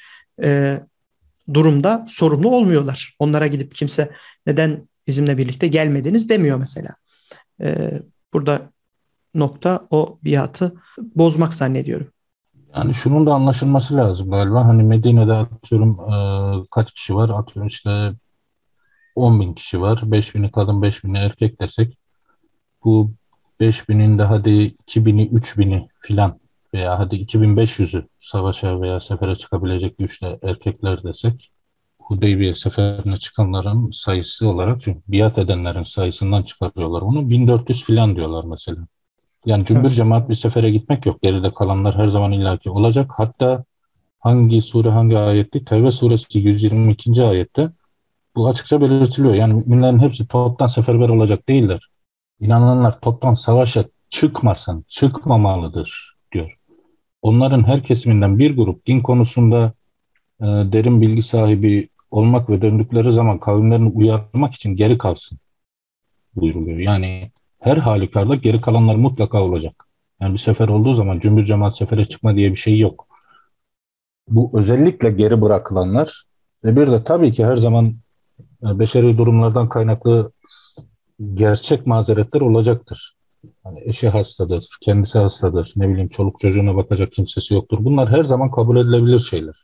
e, 0.43 0.81
durumda 1.55 2.07
sorumlu 2.09 2.51
olmuyorlar. 2.51 3.17
Onlara 3.19 3.47
gidip 3.47 3.75
kimse 3.75 4.11
neden 4.47 4.89
bizimle 5.07 5.39
birlikte 5.39 5.69
gelmediniz 5.69 6.29
demiyor 6.29 6.59
mesela. 6.59 6.91
E, 7.61 7.91
burada 8.33 8.71
nokta 9.35 9.87
o 9.91 10.19
biatı 10.25 10.75
bozmak 10.99 11.55
zannediyorum. 11.55 12.07
Yani 12.77 12.95
şunun 12.95 13.27
da 13.27 13.35
anlaşılması 13.35 13.97
lazım 13.97 14.31
galiba. 14.31 14.65
Hani 14.65 14.83
Medine'de 14.83 15.33
atıyorum 15.33 15.91
e, 15.93 16.17
kaç 16.71 16.93
kişi 16.93 17.15
var? 17.15 17.29
Atıyorum 17.29 17.67
işte 17.67 18.13
10 19.17 19.41
bin 19.41 19.55
kişi 19.55 19.81
var. 19.81 20.03
5 20.05 20.35
bini 20.35 20.51
kadın 20.53 20.83
5 20.83 21.05
bini 21.05 21.19
erkek 21.19 21.61
desek 21.61 21.99
bu 22.85 23.13
5000'in 23.61 24.19
de 24.19 24.23
hadi 24.23 24.51
2000'i 24.89 25.31
3000'i 25.31 25.89
filan 26.01 26.41
veya 26.75 26.99
hadi 26.99 27.17
2500'ü 27.17 28.07
savaşa 28.21 28.81
veya 28.81 29.01
sefere 29.01 29.37
çıkabilecek 29.37 29.99
güçte 29.99 30.39
erkekler 30.43 31.03
desek 31.03 31.53
Hudeybiye 32.07 32.55
seferine 32.55 33.17
çıkanların 33.17 33.91
sayısı 33.91 34.49
olarak 34.49 34.81
çünkü 34.81 35.01
biat 35.09 35.39
edenlerin 35.39 35.83
sayısından 35.83 36.43
çıkarıyorlar 36.43 37.03
onu 37.03 37.31
1400 37.31 37.85
filan 37.85 38.17
diyorlar 38.17 38.45
mesela. 38.45 38.87
Yani 39.47 39.65
cümbür 39.65 39.89
cemaat 39.89 40.29
bir 40.29 40.35
sefere 40.35 40.71
gitmek 40.71 41.07
yok. 41.07 41.23
Geride 41.23 41.53
kalanlar 41.53 41.97
her 41.97 42.09
zaman 42.09 42.33
illaki 42.33 42.71
olacak. 42.71 43.11
Hatta 43.17 43.65
hangi 44.21 44.63
sure 44.63 44.91
hangi 44.91 45.19
ayetti? 45.19 45.65
Tevbe 45.65 45.91
suresi 45.91 46.39
122. 46.39 47.23
ayette 47.23 47.71
bu 48.37 48.49
açıkça 48.49 48.81
belirtiliyor. 48.81 49.35
Yani 49.35 49.53
müminlerin 49.55 49.99
hepsi 49.99 50.27
toptan 50.27 50.67
seferber 50.67 51.09
olacak 51.09 51.49
değiller 51.49 51.91
inananlar 52.41 53.01
toptan 53.01 53.35
savaşa 53.35 53.85
çıkmasın, 54.09 54.85
çıkmamalıdır 54.89 56.17
diyor. 56.33 56.59
Onların 57.23 57.65
her 57.65 57.83
kesiminden 57.83 58.39
bir 58.39 58.57
grup 58.57 58.87
din 58.87 59.01
konusunda 59.01 59.73
e, 60.41 60.45
derin 60.45 61.01
bilgi 61.01 61.23
sahibi 61.23 61.89
olmak 62.11 62.51
ve 62.51 62.63
döndükleri 62.63 63.13
zaman 63.13 63.41
kavimlerini 63.41 63.89
uyarmak 63.89 64.55
için 64.55 64.77
geri 64.77 64.99
kalsın 64.99 65.39
buyuruluyor. 66.35 66.79
Yani 66.79 67.31
her 67.61 67.77
halükarda 67.77 68.35
geri 68.35 68.61
kalanlar 68.61 68.97
mutlaka 68.97 69.43
olacak. 69.45 69.87
Yani 70.21 70.33
bir 70.33 70.39
sefer 70.39 70.69
olduğu 70.69 70.95
zaman 70.95 71.21
cümbür 71.21 71.45
cemaat 71.45 71.77
sefere 71.77 72.05
çıkma 72.05 72.37
diye 72.37 72.51
bir 72.51 72.57
şey 72.57 72.79
yok. 72.79 73.07
Bu 74.29 74.51
özellikle 74.55 75.11
geri 75.11 75.43
bırakılanlar 75.43 76.25
ve 76.65 76.77
bir 76.77 76.87
de 76.87 77.05
tabii 77.05 77.33
ki 77.33 77.45
her 77.45 77.57
zaman 77.57 77.97
e, 78.71 78.79
beşeri 78.79 79.19
durumlardan 79.19 79.69
kaynaklı 79.69 80.33
gerçek 81.35 81.87
mazeretler 81.87 82.41
olacaktır. 82.41 83.17
Hani 83.65 83.81
eşi 83.85 84.09
hastadır, 84.09 84.67
kendisi 84.81 85.19
hastadır, 85.19 85.73
ne 85.77 85.89
bileyim 85.89 86.09
çoluk 86.09 86.41
çocuğuna 86.41 86.77
bakacak 86.77 87.13
kimsesi 87.13 87.55
yoktur. 87.55 87.79
Bunlar 87.81 88.11
her 88.11 88.25
zaman 88.25 88.51
kabul 88.51 88.77
edilebilir 88.77 89.21
şeyler. 89.21 89.55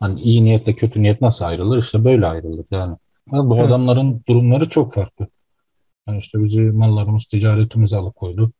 Hani 0.00 0.20
iyi 0.20 0.44
niyetle 0.44 0.76
kötü 0.76 1.02
niyet 1.02 1.20
nasıl 1.20 1.44
ayrılır? 1.44 1.78
İşte 1.78 2.04
böyle 2.04 2.26
ayrılır 2.26 2.64
yani. 2.70 2.96
Ama 3.30 3.50
bu 3.50 3.56
evet. 3.56 3.66
adamların 3.66 4.22
durumları 4.28 4.68
çok 4.68 4.94
farklı. 4.94 5.26
Yani 6.08 6.18
işte 6.18 6.44
bizi 6.44 6.60
mallarımız, 6.60 7.24
ticaretimiz 7.24 7.92
alıkoydu. 7.92 8.52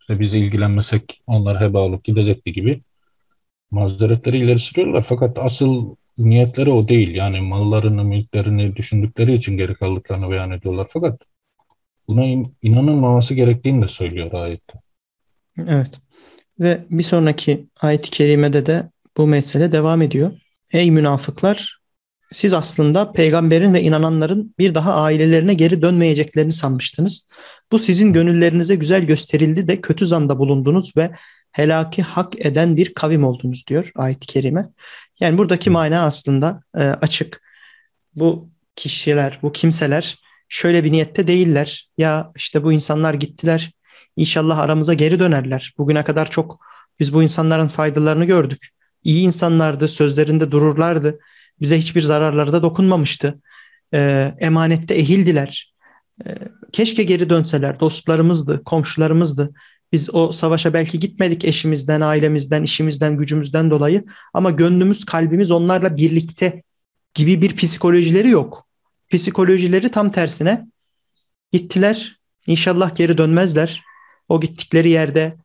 İşte 0.00 0.20
bizi 0.20 0.38
ilgilenmesek 0.38 1.22
onlar 1.26 1.60
heba 1.60 1.80
olup 1.80 2.04
gidecekti 2.04 2.52
gibi 2.52 2.82
mazeretleri 3.70 4.38
ileri 4.38 4.58
sürüyorlar. 4.58 5.04
Fakat 5.08 5.38
asıl 5.38 5.96
niyetleri 6.18 6.70
o 6.70 6.88
değil. 6.88 7.14
Yani 7.14 7.40
mallarını, 7.40 8.04
mülklerini 8.04 8.76
düşündükleri 8.76 9.34
için 9.34 9.56
geri 9.56 9.74
kaldıklarını 9.74 10.30
beyan 10.30 10.50
ediyorlar. 10.50 10.86
Fakat 10.90 11.20
buna 12.08 12.24
in, 12.24 12.56
inanılmaması 12.62 13.34
gerektiğini 13.34 13.82
de 13.82 13.88
söylüyor 13.88 14.32
ayette. 14.32 14.72
Evet. 15.66 15.90
Ve 16.60 16.78
bir 16.90 17.02
sonraki 17.02 17.66
ayet-i 17.80 18.10
kerimede 18.10 18.66
de 18.66 18.90
bu 19.16 19.26
mesele 19.26 19.72
devam 19.72 20.02
ediyor. 20.02 20.30
Ey 20.72 20.90
münafıklar 20.90 21.80
siz 22.32 22.52
aslında 22.52 23.12
peygamberin 23.12 23.74
ve 23.74 23.82
inananların 23.82 24.54
bir 24.58 24.74
daha 24.74 24.94
ailelerine 24.94 25.54
geri 25.54 25.82
dönmeyeceklerini 25.82 26.52
sanmıştınız. 26.52 27.26
Bu 27.72 27.78
sizin 27.78 28.12
gönüllerinize 28.12 28.74
güzel 28.74 29.04
gösterildi 29.04 29.68
de 29.68 29.80
kötü 29.80 30.06
zanda 30.06 30.38
bulundunuz 30.38 30.96
ve 30.96 31.10
helaki 31.52 32.02
hak 32.02 32.46
eden 32.46 32.76
bir 32.76 32.94
kavim 32.94 33.24
oldunuz 33.24 33.66
diyor 33.66 33.92
ayet-i 33.94 34.26
kerime. 34.26 34.68
Yani 35.20 35.38
buradaki 35.38 35.70
mana 35.70 36.02
aslında 36.02 36.62
e, 36.76 36.82
açık. 36.82 37.42
Bu 38.14 38.50
kişiler, 38.76 39.38
bu 39.42 39.52
kimseler 39.52 40.18
şöyle 40.48 40.84
bir 40.84 40.92
niyette 40.92 41.26
değiller. 41.26 41.90
Ya 41.98 42.32
işte 42.36 42.64
bu 42.64 42.72
insanlar 42.72 43.14
gittiler. 43.14 43.72
İnşallah 44.16 44.58
aramıza 44.58 44.94
geri 44.94 45.20
dönerler. 45.20 45.74
Bugüne 45.78 46.04
kadar 46.04 46.30
çok 46.30 46.60
biz 47.00 47.14
bu 47.14 47.22
insanların 47.22 47.68
faydalarını 47.68 48.24
gördük. 48.24 48.68
İyi 49.04 49.24
insanlardı, 49.24 49.88
sözlerinde 49.88 50.50
dururlardı. 50.50 51.18
Bize 51.60 51.78
hiçbir 51.78 52.02
zararları 52.02 52.52
da 52.52 52.62
dokunmamıştı. 52.62 53.40
Ee, 53.94 54.34
emanette 54.38 54.94
ehildiler. 54.94 55.74
Ee, 56.26 56.34
keşke 56.72 57.02
geri 57.02 57.30
dönseler. 57.30 57.80
Dostlarımızdı, 57.80 58.64
komşularımızdı. 58.64 59.54
Biz 59.92 60.14
o 60.14 60.32
savaşa 60.32 60.72
belki 60.72 60.98
gitmedik 60.98 61.44
eşimizden, 61.44 62.00
ailemizden, 62.00 62.62
işimizden, 62.62 63.16
gücümüzden 63.16 63.70
dolayı 63.70 64.04
ama 64.34 64.50
gönlümüz, 64.50 65.04
kalbimiz 65.04 65.50
onlarla 65.50 65.96
birlikte 65.96 66.62
gibi 67.14 67.42
bir 67.42 67.56
psikolojileri 67.56 68.30
yok. 68.30 68.66
psikolojileri 69.12 69.90
tam 69.90 70.10
tersine 70.10 70.66
gittiler. 71.52 72.20
İnşallah 72.46 72.96
geri 72.96 73.18
dönmezler. 73.18 73.82
O 74.28 74.40
gittikleri 74.40 74.90
yerde 74.90 75.36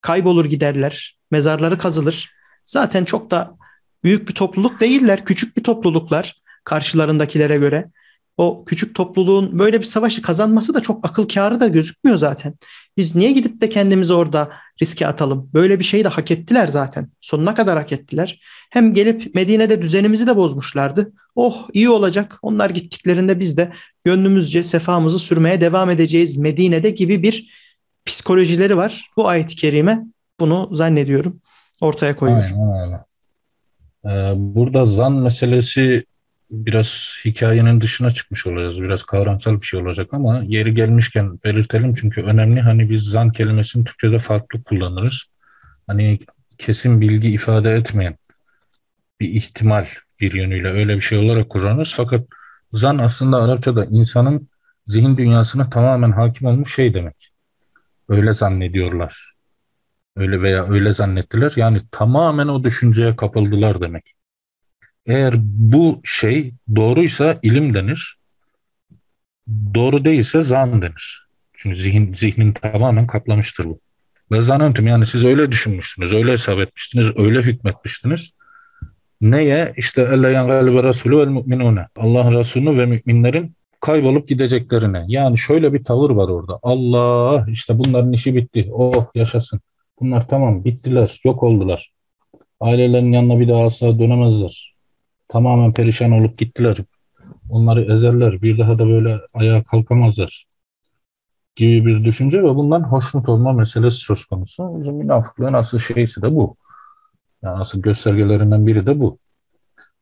kaybolur 0.00 0.44
giderler. 0.44 1.18
Mezarları 1.30 1.78
kazılır. 1.78 2.32
Zaten 2.66 3.04
çok 3.04 3.30
da 3.30 3.56
büyük 4.04 4.28
bir 4.28 4.34
topluluk 4.34 4.80
değiller. 4.80 5.24
Küçük 5.24 5.56
bir 5.56 5.62
topluluklar 5.62 6.42
karşılarındakilere 6.64 7.56
göre. 7.56 7.90
O 8.36 8.64
küçük 8.64 8.94
topluluğun 8.94 9.58
böyle 9.58 9.78
bir 9.78 9.84
savaşı 9.84 10.22
kazanması 10.22 10.74
da 10.74 10.80
çok 10.80 11.06
akıl 11.06 11.28
kârı 11.28 11.60
da 11.60 11.66
gözükmüyor 11.66 12.18
zaten. 12.18 12.54
Biz 12.96 13.14
niye 13.14 13.32
gidip 13.32 13.60
de 13.60 13.68
kendimizi 13.68 14.12
orada 14.12 14.50
riske 14.82 15.06
atalım? 15.06 15.50
Böyle 15.54 15.78
bir 15.78 15.84
şeyi 15.84 16.04
de 16.04 16.08
hak 16.08 16.30
ettiler 16.30 16.66
zaten. 16.66 17.08
Sonuna 17.20 17.54
kadar 17.54 17.78
hak 17.78 17.92
ettiler. 17.92 18.40
Hem 18.70 18.94
gelip 18.94 19.34
Medine'de 19.34 19.82
düzenimizi 19.82 20.26
de 20.26 20.36
bozmuşlardı. 20.36 21.12
Oh 21.34 21.68
iyi 21.72 21.90
olacak. 21.90 22.38
Onlar 22.42 22.70
gittiklerinde 22.70 23.40
biz 23.40 23.56
de 23.56 23.72
gönlümüzce 24.04 24.62
sefamızı 24.62 25.18
sürmeye 25.18 25.60
devam 25.60 25.90
edeceğiz 25.90 26.36
Medine'de 26.36 26.90
gibi 26.90 27.22
bir 27.22 27.50
psikolojileri 28.06 28.76
var. 28.76 29.10
Bu 29.16 29.28
ayet-i 29.28 29.56
kerime 29.56 30.04
bunu 30.40 30.68
zannediyorum 30.72 31.40
ortaya 31.80 32.16
koyuyor. 32.16 32.42
Aynen 32.42 32.82
öyle. 32.82 33.04
Ee, 34.04 34.34
burada 34.36 34.86
zan 34.86 35.12
meselesi 35.12 36.04
biraz 36.50 37.14
hikayenin 37.24 37.80
dışına 37.80 38.10
çıkmış 38.10 38.46
olacağız. 38.46 38.80
Biraz 38.80 39.02
kavramsal 39.02 39.60
bir 39.60 39.66
şey 39.66 39.80
olacak 39.80 40.08
ama 40.12 40.42
yeri 40.46 40.74
gelmişken 40.74 41.38
belirtelim 41.44 41.94
çünkü 41.94 42.22
önemli. 42.22 42.60
Hani 42.60 42.90
biz 42.90 43.04
zan 43.04 43.32
kelimesini 43.32 43.84
Türkçe'de 43.84 44.18
farklı 44.18 44.62
kullanırız. 44.62 45.24
Hani 45.86 46.18
kesin 46.58 47.00
bilgi 47.00 47.30
ifade 47.30 47.72
etmeyen 47.74 48.16
bir 49.20 49.28
ihtimal 49.28 49.86
bir 50.20 50.32
yönüyle 50.32 50.68
öyle 50.68 50.96
bir 50.96 51.00
şey 51.00 51.18
olarak 51.18 51.50
kullanırız. 51.50 51.94
Fakat 51.96 52.26
zan 52.72 52.98
aslında 52.98 53.42
Arapçada 53.42 53.84
insanın 53.84 54.48
zihin 54.86 55.16
dünyasına 55.16 55.70
tamamen 55.70 56.12
hakim 56.12 56.46
olmuş 56.46 56.74
şey 56.74 56.94
demek. 56.94 57.32
Öyle 58.08 58.32
zannediyorlar. 58.32 59.34
Öyle 60.16 60.42
veya 60.42 60.68
öyle 60.68 60.92
zannettiler. 60.92 61.52
Yani 61.56 61.80
tamamen 61.90 62.48
o 62.48 62.64
düşünceye 62.64 63.16
kapıldılar 63.16 63.80
demek. 63.80 64.15
Eğer 65.06 65.34
bu 65.42 66.00
şey 66.04 66.52
doğruysa 66.76 67.38
ilim 67.42 67.74
denir. 67.74 68.16
Doğru 69.74 70.04
değilse 70.04 70.42
zan 70.42 70.82
denir. 70.82 71.26
Çünkü 71.54 71.76
zihin, 71.76 72.14
zihnin 72.14 72.52
tamamen 72.52 73.06
kaplamıştır 73.06 73.64
bu. 73.64 73.78
Ve 74.32 74.42
zanentüm 74.42 74.86
yani 74.86 75.06
siz 75.06 75.24
öyle 75.24 75.52
düşünmüştünüz, 75.52 76.12
öyle 76.12 76.32
hesap 76.32 76.58
etmiştiniz, 76.58 77.06
öyle 77.18 77.42
hükmetmiştiniz. 77.42 78.30
Neye? 79.20 79.74
İşte 79.76 80.08
elle 80.12 80.28
yangalbe 80.28 80.82
Resulü 80.82 81.18
vel 81.18 81.26
mu'minune. 81.26 81.86
Allah 81.96 82.38
Resulü 82.38 82.78
ve 82.78 82.86
müminlerin 82.86 83.54
kaybolup 83.80 84.28
gideceklerine. 84.28 85.04
Yani 85.08 85.38
şöyle 85.38 85.72
bir 85.72 85.84
tavır 85.84 86.10
var 86.10 86.28
orada. 86.28 86.58
Allah 86.62 87.46
işte 87.48 87.78
bunların 87.78 88.12
işi 88.12 88.36
bitti. 88.36 88.68
Oh 88.72 89.06
yaşasın. 89.14 89.60
Bunlar 90.00 90.28
tamam 90.28 90.64
bittiler, 90.64 91.20
yok 91.24 91.42
oldular. 91.42 91.92
Ailelerin 92.60 93.12
yanına 93.12 93.40
bir 93.40 93.48
daha 93.48 93.64
asla 93.64 93.98
dönemezler. 93.98 94.75
Tamamen 95.28 95.72
perişan 95.72 96.12
olup 96.12 96.38
gittiler. 96.38 96.76
Onları 97.50 97.92
ezerler. 97.94 98.42
Bir 98.42 98.58
daha 98.58 98.78
da 98.78 98.86
böyle 98.86 99.18
ayağa 99.34 99.62
kalkamazlar 99.62 100.46
gibi 101.56 101.86
bir 101.86 102.04
düşünce 102.04 102.42
ve 102.42 102.54
bundan 102.54 102.82
hoşnut 102.82 103.28
olma 103.28 103.52
meselesi 103.52 103.98
söz 103.98 104.24
konusu. 104.24 104.80
Bizim 104.80 104.94
münafıklığın 104.94 105.52
asıl 105.52 105.78
şeysi 105.78 106.22
de 106.22 106.34
bu. 106.34 106.56
Yani 107.42 107.60
asıl 107.60 107.82
göstergelerinden 107.82 108.66
biri 108.66 108.86
de 108.86 109.00
bu. 109.00 109.18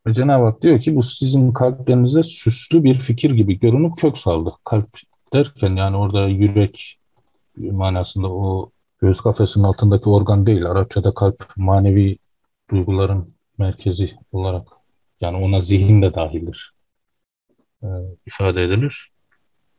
Ve 0.07 0.13
Cenab-ı 0.13 0.45
Hak 0.45 0.63
diyor 0.63 0.81
ki 0.81 0.97
bu 0.97 1.03
sizin 1.03 1.53
kalplerinize 1.53 2.23
süslü 2.23 2.85
bir 2.85 2.99
fikir 2.99 3.31
gibi 3.31 3.59
görünüp 3.59 3.99
kök 3.99 4.19
saldı. 4.19 4.51
Kalp 4.65 4.89
derken 5.35 5.77
yani 5.77 5.97
orada 5.97 6.29
yürek 6.29 6.99
manasında 7.57 8.33
o 8.33 8.71
göğüs 9.01 9.21
kafesinin 9.21 9.65
altındaki 9.65 10.09
organ 10.09 10.47
değil. 10.47 10.67
Arapçada 10.67 11.15
kalp 11.15 11.47
manevi 11.57 12.19
duyguların 12.71 13.35
merkezi 13.59 14.13
olarak 14.33 14.69
yani 15.25 15.37
ona 15.45 15.61
zihin 15.61 16.03
de 16.03 16.15
dahildir. 16.15 16.75
E, 17.83 17.89
ifade 18.27 18.63
edilir. 18.63 19.11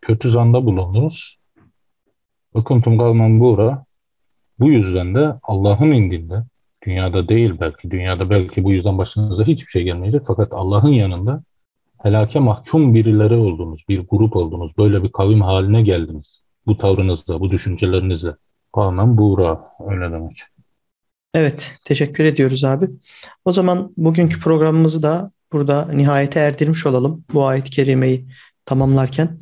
Kötü 0.02 0.30
zanda 0.30 0.66
bulundunuz. 0.66 1.38
Okuntum 2.54 2.98
kavmen 2.98 3.40
bura. 3.40 3.86
Bu 4.60 4.70
yüzden 4.70 5.16
de 5.16 5.34
Allah'ın 5.44 5.92
indinde 5.92 6.44
dünyada 6.86 7.28
değil 7.28 7.54
belki 7.60 7.92
dünyada 7.92 8.30
belki 8.30 8.64
bu 8.64 8.72
yüzden 8.72 8.98
başınıza 8.98 9.44
hiçbir 9.44 9.72
şey 9.72 9.84
gelmeyecek 9.84 10.22
fakat 10.28 10.54
Allah'ın 10.54 10.92
yanında 10.92 11.44
helake 12.04 12.40
mahkum 12.40 12.94
birileri 12.94 13.36
oldunuz, 13.36 13.86
bir 13.90 14.08
grup 14.08 14.36
oldunuz, 14.36 14.78
böyle 14.78 15.04
bir 15.04 15.12
kavim 15.12 15.42
haline 15.42 15.82
geldiniz. 15.82 16.44
Bu 16.66 16.78
tavrınızla, 16.78 17.40
bu 17.40 17.52
düşüncelerinizle. 17.52 18.36
Kavmen 18.76 19.18
buğra 19.18 19.72
öyle 19.90 20.12
demek. 20.12 20.42
Evet, 21.34 21.78
teşekkür 21.86 22.26
ediyoruz 22.26 22.64
abi. 22.64 22.90
O 23.46 23.52
zaman 23.52 23.94
bugünkü 23.98 24.40
programımızı 24.40 25.04
da 25.04 25.32
burada 25.54 25.88
nihayete 25.94 26.40
erdirmiş 26.40 26.86
olalım. 26.86 27.26
Bu 27.34 27.48
ayet-i 27.48 27.70
kerimeyi 27.72 28.28
tamamlarken 28.66 29.40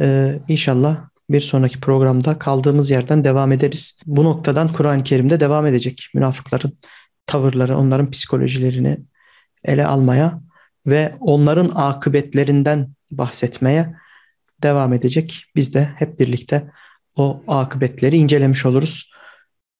ee, 0.00 0.38
inşallah 0.48 1.08
bir 1.30 1.40
sonraki 1.40 1.80
programda 1.80 2.38
kaldığımız 2.38 2.90
yerden 2.90 3.24
devam 3.24 3.52
ederiz. 3.52 3.98
Bu 4.06 4.24
noktadan 4.24 4.68
Kur'an-ı 4.68 5.04
Kerim'de 5.04 5.40
devam 5.40 5.66
edecek. 5.66 6.08
Münafıkların 6.14 6.78
tavırları, 7.26 7.78
onların 7.78 8.10
psikolojilerini 8.10 8.98
ele 9.64 9.86
almaya 9.86 10.40
ve 10.86 11.14
onların 11.20 11.72
akıbetlerinden 11.74 12.88
bahsetmeye 13.10 13.94
devam 14.62 14.92
edecek. 14.92 15.44
Biz 15.56 15.74
de 15.74 15.84
hep 15.96 16.20
birlikte 16.20 16.70
o 17.16 17.42
akıbetleri 17.48 18.16
incelemiş 18.16 18.66
oluruz. 18.66 19.10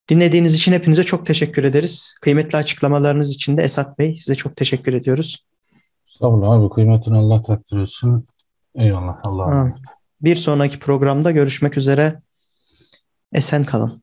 Dinlediğiniz 0.08 0.54
için 0.54 0.72
hepinize 0.72 1.04
çok 1.04 1.26
teşekkür 1.26 1.64
ederiz. 1.64 2.14
Kıymetli 2.20 2.58
açıklamalarınız 2.58 3.34
için 3.34 3.56
de 3.56 3.62
Esat 3.62 3.98
Bey 3.98 4.16
size 4.16 4.34
çok 4.34 4.56
teşekkür 4.56 4.92
ediyoruz. 4.92 5.46
Olun 6.20 6.42
abi. 6.42 6.74
Kıymetini 6.74 7.16
Allah 7.16 7.42
takdir 7.42 7.78
etsin. 7.78 8.26
Eyvallah. 8.74 9.16
Allah'a 9.24 9.50
emanet. 9.50 9.76
Bir 10.20 10.36
sonraki 10.36 10.78
programda 10.78 11.30
görüşmek 11.30 11.76
üzere. 11.76 12.22
Esen 13.32 13.64
kalın. 13.64 14.02